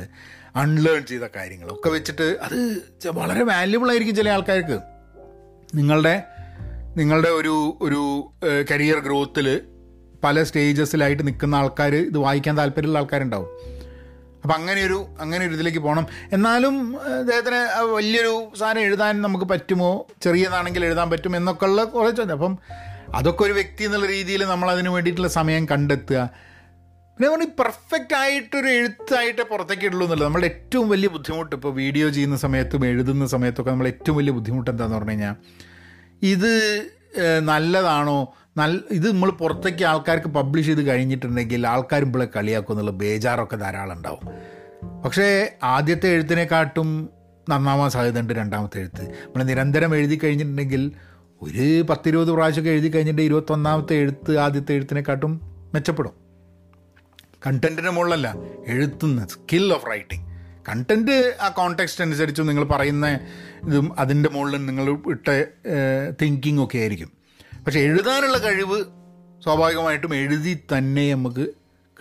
അൺലേൺ 0.55 1.01
ചെയ്ത 1.05 1.25
കാര്യങ്ങൾ 1.35 1.67
ഒക്കെ 1.71 1.89
വെച്ചിട്ട് 1.89 2.27
അത് 2.41 2.57
വളരെ 3.09 3.43
വാല്യുബിൾ 3.43 3.89
ആയിരിക്കും 3.89 4.15
ചില 4.15 4.29
ആൾക്കാർക്ക്. 4.29 4.77
നിങ്ങളുടെ 5.75 6.15
നിങ്ങളുടെ 6.97 7.29
ഒരു 7.39 7.55
ഒരു 7.81 8.01
കരിയർ 8.71 8.99
ഗ്രോത്തിൽ 8.99 9.47
പല 10.23 10.43
സ്റ്റേജസിലായിട്ട് 10.43 11.23
നിൽക്കുന്ന 11.27 11.55
ആൾക്കാർ 11.55 11.95
ഇത് 11.95 12.17
വായിക്കാൻ 12.17 12.57
താല്പര്യമുള്ള 12.57 12.99
ആൾക്കാരുണ്ടാവും. 12.99 13.49
അപ്പം 14.43 14.55
അങ്ങനെയൊരു 14.55 14.99
അങ്ങനെ 15.19 15.45
ഒരു 15.45 15.53
ഇതിലേക്ക് 15.53 15.79
പോകണം 15.79 16.05
എന്നാലും 16.33 16.75
അദ്ദേഹത്തിന് 17.19 17.61
വലിയൊരു 17.95 18.33
സാധനം 18.59 18.81
എഴുതാൻ 18.81 19.21
നമുക്ക് 19.21 19.45
പറ്റുമോ? 19.45 19.91
ചെറിയതാണെങ്കിൽ 20.21 20.85
എഴുതാൻ 20.85 21.09
പറ്റും 21.09 21.35
എന്നൊക്കെയുള്ള 21.37 21.83
കുറേ 21.83 22.09
ചോദ്യം 22.09 22.31
അപ്പം 22.31 22.53
അതൊക്കെ 23.17 23.41
ഒരു 23.47 23.53
വ്യക്തി 23.59 23.83
എന്നുള്ള 23.87 24.07
രീതിയിൽ 24.15 24.41
നമ്മൾ 24.53 24.67
അതിന് 24.71 24.89
വേണ്ടിയിട്ടുള്ള 24.95 25.29
സമയം 25.39 25.63
കണ്ടെത്തുക. 25.71 26.21
പിന്നെ 27.17 27.27
നമ്മൾ 27.27 27.43
ഈ 27.47 27.51
പെർഫെക്റ്റ് 27.59 28.15
ആയിട്ടൊരു 28.21 28.69
എഴുത്തായിട്ട് 28.77 29.43
പുറത്തേക്ക് 29.51 29.85
ഇടുള്ളൂ 29.89 30.05
എന്നുള്ളത് 30.05 30.27
നമ്മുടെ 30.27 30.47
ഏറ്റവും 30.47 30.87
വലിയ 30.93 31.09
ബുദ്ധിമുട്ട് 31.15 31.53
ഇപ്പോൾ 31.57 31.73
വീഡിയോ 31.81 32.07
ചെയ്യുന്ന 32.09 32.37
സമയത്തും 32.37 32.85
എഴുതുന്ന 32.85 33.27
സമയത്തൊക്കെ 33.35 33.71
നമ്മൾ 33.71 33.87
ഏറ്റവും 33.87 34.17
വലിയ 34.17 34.33
ബുദ്ധിമുട്ട് 34.39 34.69
എന്താണെന്ന് 34.71 34.97
പറഞ്ഞു 34.97 35.11
കഴിഞ്ഞാൽ 35.11 35.35
ഇത് 36.33 36.51
നല്ലതാണോ? 37.51 38.17
നല്ല 38.57 38.75
ഇത് 38.91 39.07
നമ്മൾ 39.11 39.29
പുറത്തേക്ക് 39.41 39.83
ആൾക്കാർക്ക് 39.91 40.29
പബ്ലിഷ് 40.37 40.67
ചെയ്ത് 40.67 40.83
കഴിഞ്ഞിട്ടുണ്ടെങ്കിൽ 40.89 41.61
ആൾക്കാർ 41.67 42.01
ഇപ്പോഴെ 42.07 42.27
കളിയാക്കും 42.35 42.73
എന്നുള്ള 42.73 42.93
ബേജാറൊക്കെ 43.01 43.57
ധാരാളം 43.63 43.95
ഉണ്ടാവും. 43.97 44.23
പക്ഷേ 45.05 45.27
ആദ്യത്തെ 45.63 46.07
എഴുത്തിനെക്കാട്ടും 46.15 46.89
നന്നാവാൻ 47.49 47.89
സാധ്യതയുണ്ട് 47.95 48.33
രണ്ടാമത്തെ 48.33 48.77
എഴുത്ത്. 48.79 49.03
നമ്മൾ 49.25 49.43
നിരന്തരം 49.51 49.91
എഴുതി 49.95 50.19
കഴിഞ്ഞിട്ടുണ്ടെങ്കിൽ 50.23 50.83
ഒരു 51.41 51.81
പത്തിരുപത് 51.81 52.27
പ്രാവശ്യമൊക്കെ 52.27 52.71
എഴുതി 52.71 52.87
കഴിഞ്ഞിട്ട് 52.87 53.21
ഇരുപത്തൊന്നാമത്തെ 53.21 53.93
എഴുത്ത് 53.93 54.37
ആദ്യത്തെ 54.37 54.73
എഴുത്തിനെക്കാട്ടും 54.73 55.41
മെച്ചപ്പെടും. 55.73 56.13
കണ്ടന്റിന് 57.47 57.89
മുകളിലല്ല 57.89 58.35
എഴുത്തുന്ന 58.67 59.27
സ്കിൽ 59.27 59.73
ഓഫ് 59.73 59.87
റൈറ്റിംഗ് 59.89 60.25
കണ്ടന്റ് 60.69 61.37
ആ 61.41 61.49
കോണ്ടെക്സ്റ്റ് 61.49 62.03
അനുസരിച്ചും 62.03 62.47
നിങ്ങൾ 62.47 62.63
പറയുന്ന 62.63 63.19
ഇതും 63.63 63.99
അതിന്റെ 63.99 64.29
മുകളിൽ 64.29 64.65
നിങ്ങൾ 64.65 64.89
ഇട്ട 64.89 65.27
തിങ്കിങ് 66.21 66.63
ഒക്കെ 66.63 66.77
ആയിരിക്കും. 66.77 67.11
പക്ഷെ 67.65 67.79
എഴുതാനുള്ള 67.79 68.37
കഴിവ് 68.37 68.83
സ്വാഭാവികമായിട്ടും 69.43 70.15
എഴുതി 70.15 70.59
തന്നെ 70.77 71.13
നമുക്ക് 71.13 71.47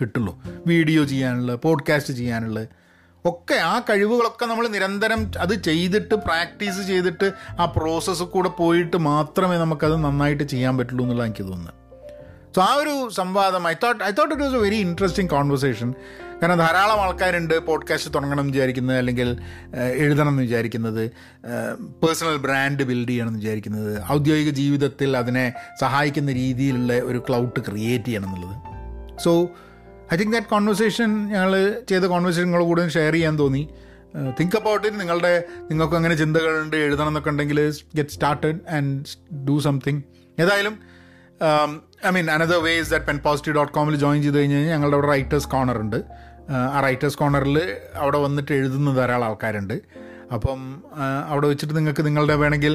കിട്ടുള്ളൂ. 0.01 0.39
വീഡിയോ 0.67 1.03
ചെയ്യാനുള്ള 1.03 1.55
പോഡ്കാസ്റ്റ് 1.55 2.13
ചെയ്യാനുള്ള 2.13 2.67
ഒക്കെ 3.25 3.55
ആ 3.55 3.79
കഴിവുകളൊക്കെ 3.79 4.45
നമ്മൾ 4.45 4.67
നിരന്തരം 4.67 5.31
അത് 5.39 5.63
ചെയ്തിട്ട് 5.63 6.15
പ്രാക്ടീസ് 6.15 6.87
ചെയ്തിട്ട് 6.87 7.31
ആ 7.59 7.65
പ്രോസസ്സ് 7.65 8.23
കൂടെ 8.23 8.49
പോയിട്ട് 8.49 8.97
മാത്രമേ 8.97 9.57
നമുക്കത് 9.57 9.95
നന്നായിട്ട് 10.03 10.43
ചെയ്യാൻ 10.43 10.77
പറ്റുള്ളൂ 10.77 11.05
എന്നുള്ളത് 11.05 11.27
എനിക്ക് 11.27 11.43
തോന്നുന്നത്. 11.43 11.73
സോ 12.55 12.61
ആ 12.61 12.73
ഒരു 12.73 13.09
സംവാദം 13.09 13.67
I 13.67 13.73
thought 13.83 14.03
I 14.03 14.11
thought 14.11 14.33
it 14.35 14.45
was 14.45 14.55
a 14.55 14.59
very 14.59 14.75
interesting 14.75 15.31
conversation 15.31 15.93
കാരണം 16.41 16.57
ധാരാളം 16.57 17.01
ആൾക്കാരുണ്ട് 17.01 17.65
പോഡ്കാസ്റ്റ് 17.65 18.13
തുടങ്ങണം 18.13 18.41
എന്ന് 18.41 18.53
വിചാരിക്കുന്നത് 18.53 18.97
അല്ലെങ്കിൽ 18.97 19.37
എഴുതണം 19.93 20.29
എന്ന് 20.29 20.41
വിചാരിക്കുന്നത് 20.41 21.11
പേഴ്സണൽ 22.03 22.37
ബ്രാൻഡ് 22.37 22.83
ബിൽഡ് 22.83 23.09
ചെയ്യണം 23.09 23.27
എന്ന് 23.27 23.39
വിചാരിക്കുന്നത് 23.39 24.03
ഔദ്യോഗിക 24.11 24.49
ജീവിതത്തിൽ 24.49 25.17
അതിനെ 25.17 25.53
സഹായിക്കുന്ന 25.79 26.31
രീതിയിലുള്ള 26.31 26.93
ഒരു 26.93 27.17
ക്ലൗഡ് 27.29 27.61
ക്രിയേറ്റ് 27.69 28.05
ചെയ്യണം 28.05 28.29
എന്നുള്ളത്. 28.29 28.57
So 29.19 29.49
I 30.13 30.17
think 30.21 30.33
that 30.35 30.49
conversation 30.55 31.09
ഞങ്ങൾ 31.33 31.53
ചെയ്ത 31.91 32.05
കോൺവെർസേഷൻ 32.13 32.47
നിങ്ങളുടെ 32.49 32.67
കൂടെ 32.71 32.83
ഷെയർ 32.97 33.13
ചെയ്യാൻ 33.17 33.35
തോന്നി. 33.43 33.63
തിങ്ക് 34.39 34.57
അബൌട്ട് 34.59 34.83
ഇറ്റ് 34.87 34.99
നിങ്ങളുടെ 34.99 35.33
നിങ്ങൾക്ക് 35.69 35.95
അങ്ങനെ 35.99 36.15
ചിന്തകളുണ്ട് 36.23 36.77
എഴുതണം 36.85 37.09
എന്നൊക്കെ 37.11 37.31
ഉണ്ടെങ്കിൽ 37.33 37.59
get 37.97 38.13
started 38.17 38.59
and 38.77 39.15
do 39.47 39.55
something 39.67 40.01
ഏതായാലും 40.43 40.75
I 42.07 42.11
mean 42.17 42.29
another 42.35 42.59
ways 42.67 42.89
that 42.93 43.07
pen 43.09 43.17
positive 43.25 43.55
dot 43.57 43.73
കോമിൽ 43.77 43.95
join 44.05 44.21
ചെയ്ത് 44.25 44.37
കഴിഞ്ഞ് 44.39 44.55
കഴിഞ്ഞാൽ 44.55 44.73
ഞങ്ങളുടെ 44.75 44.97
അവിടെ 44.97 45.11
റൈറ്റേഴ്സ് 45.15 45.49
കോർണർ 45.55 45.79
ഉണ്ട്. 45.85 45.99
Uh, 46.45 46.67
ആ 46.75 46.79
റൈറ്റേഴ്സ് 46.85 47.17
കോർണറിൽ 47.19 47.55
അവിടെ 48.01 48.17
വന്നിട്ട് 48.23 48.51
എഴുതുന്ന 48.57 48.89
ധാരാളം 48.97 49.25
ആൾക്കാരുണ്ട്. 49.27 49.73
അപ്പം 50.35 50.59
uh, 51.03 51.21
അവിടെ 51.31 51.47
വെച്ചിട്ട് 51.51 51.73
നിങ്ങൾക്ക് 51.77 52.03
നിങ്ങളുടെ 52.07 52.35
വേണമെങ്കിൽ 52.41 52.73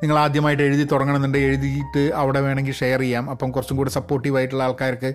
നിങ്ങൾ 0.00 0.16
ആദ്യമായിട്ട് 0.22 0.62
എഴുതി 0.68 0.84
തുടങ്ങണമെന്നുണ്ടെങ്കിൽ 0.92 1.48
എഴുതിയിട്ട് 1.50 2.02
അവിടെ 2.22 2.40
വേണമെങ്കിൽ 2.46 2.74
ഷെയർ 2.80 3.00
ചെയ്യാം. 3.04 3.24
അപ്പം 3.30 3.50
കുറച്ചും 3.56 3.76
കൂടി 3.80 3.90
സപ്പോർട്ടീവ് 3.98 4.36
ആയിട്ടുള്ള 4.38 4.62
ആൾക്കാർക്ക് 4.68 5.10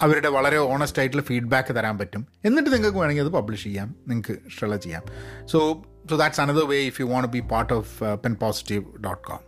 അവരുടെ 0.00 0.28
വളരെ 0.28 0.56
ഓണസ്റ്റ് 0.56 0.98
ആയിട്ടുള്ള 0.98 1.22
ഫീഡ്ബാക്ക് 1.22 1.74
തരാൻ 1.74 1.98
പറ്റും. 1.98 2.26
എന്നിട്ട് 2.44 2.72
നിങ്ങൾക്ക് 2.72 2.98
വേണമെങ്കിൽ 2.98 3.22
അത് 3.22 3.28
പബ്ലിഷ് 3.28 3.64
ചെയ്യാം. 3.64 3.94
നിങ്ങൾക്ക് 4.08 4.42
ഇഷ്ടമുള്ള 4.46 4.76
ചെയ്യാം. 4.76 5.02
So 5.46 5.82
so 6.10 6.16
that's 6.16 6.40
another 6.40 6.64
way 6.68 6.76
if 6.76 7.00
you 7.00 7.06
want 7.06 7.28
be 7.28 7.40
part 7.40 7.72
of 7.72 8.04
pen 8.04 8.34
positive 8.34 8.98
dot 9.04 9.28
com 9.28 9.38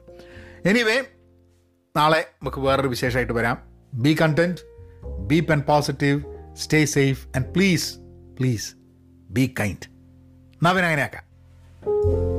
anyway 0.64 1.04
നാളെ 1.96 2.30
നമുക്ക് 2.34 2.60
വേറൊരു 2.60 2.88
വിശേഷമായിട്ട് 2.88 3.32
വരാം. 3.32 3.58
Be 3.94 4.16
content 4.22 4.60
be 5.26 5.40
pen 5.40 5.60
positive 5.60 6.22
stay 6.54 6.84
safe 6.84 7.26
and 7.36 7.46
please 7.46 7.96
please 8.38 8.74
be 9.30 9.54
kind 9.60 9.86
പിന്നെ 10.52 10.70
അങ്ങനെയാക്കാം. 10.70 12.35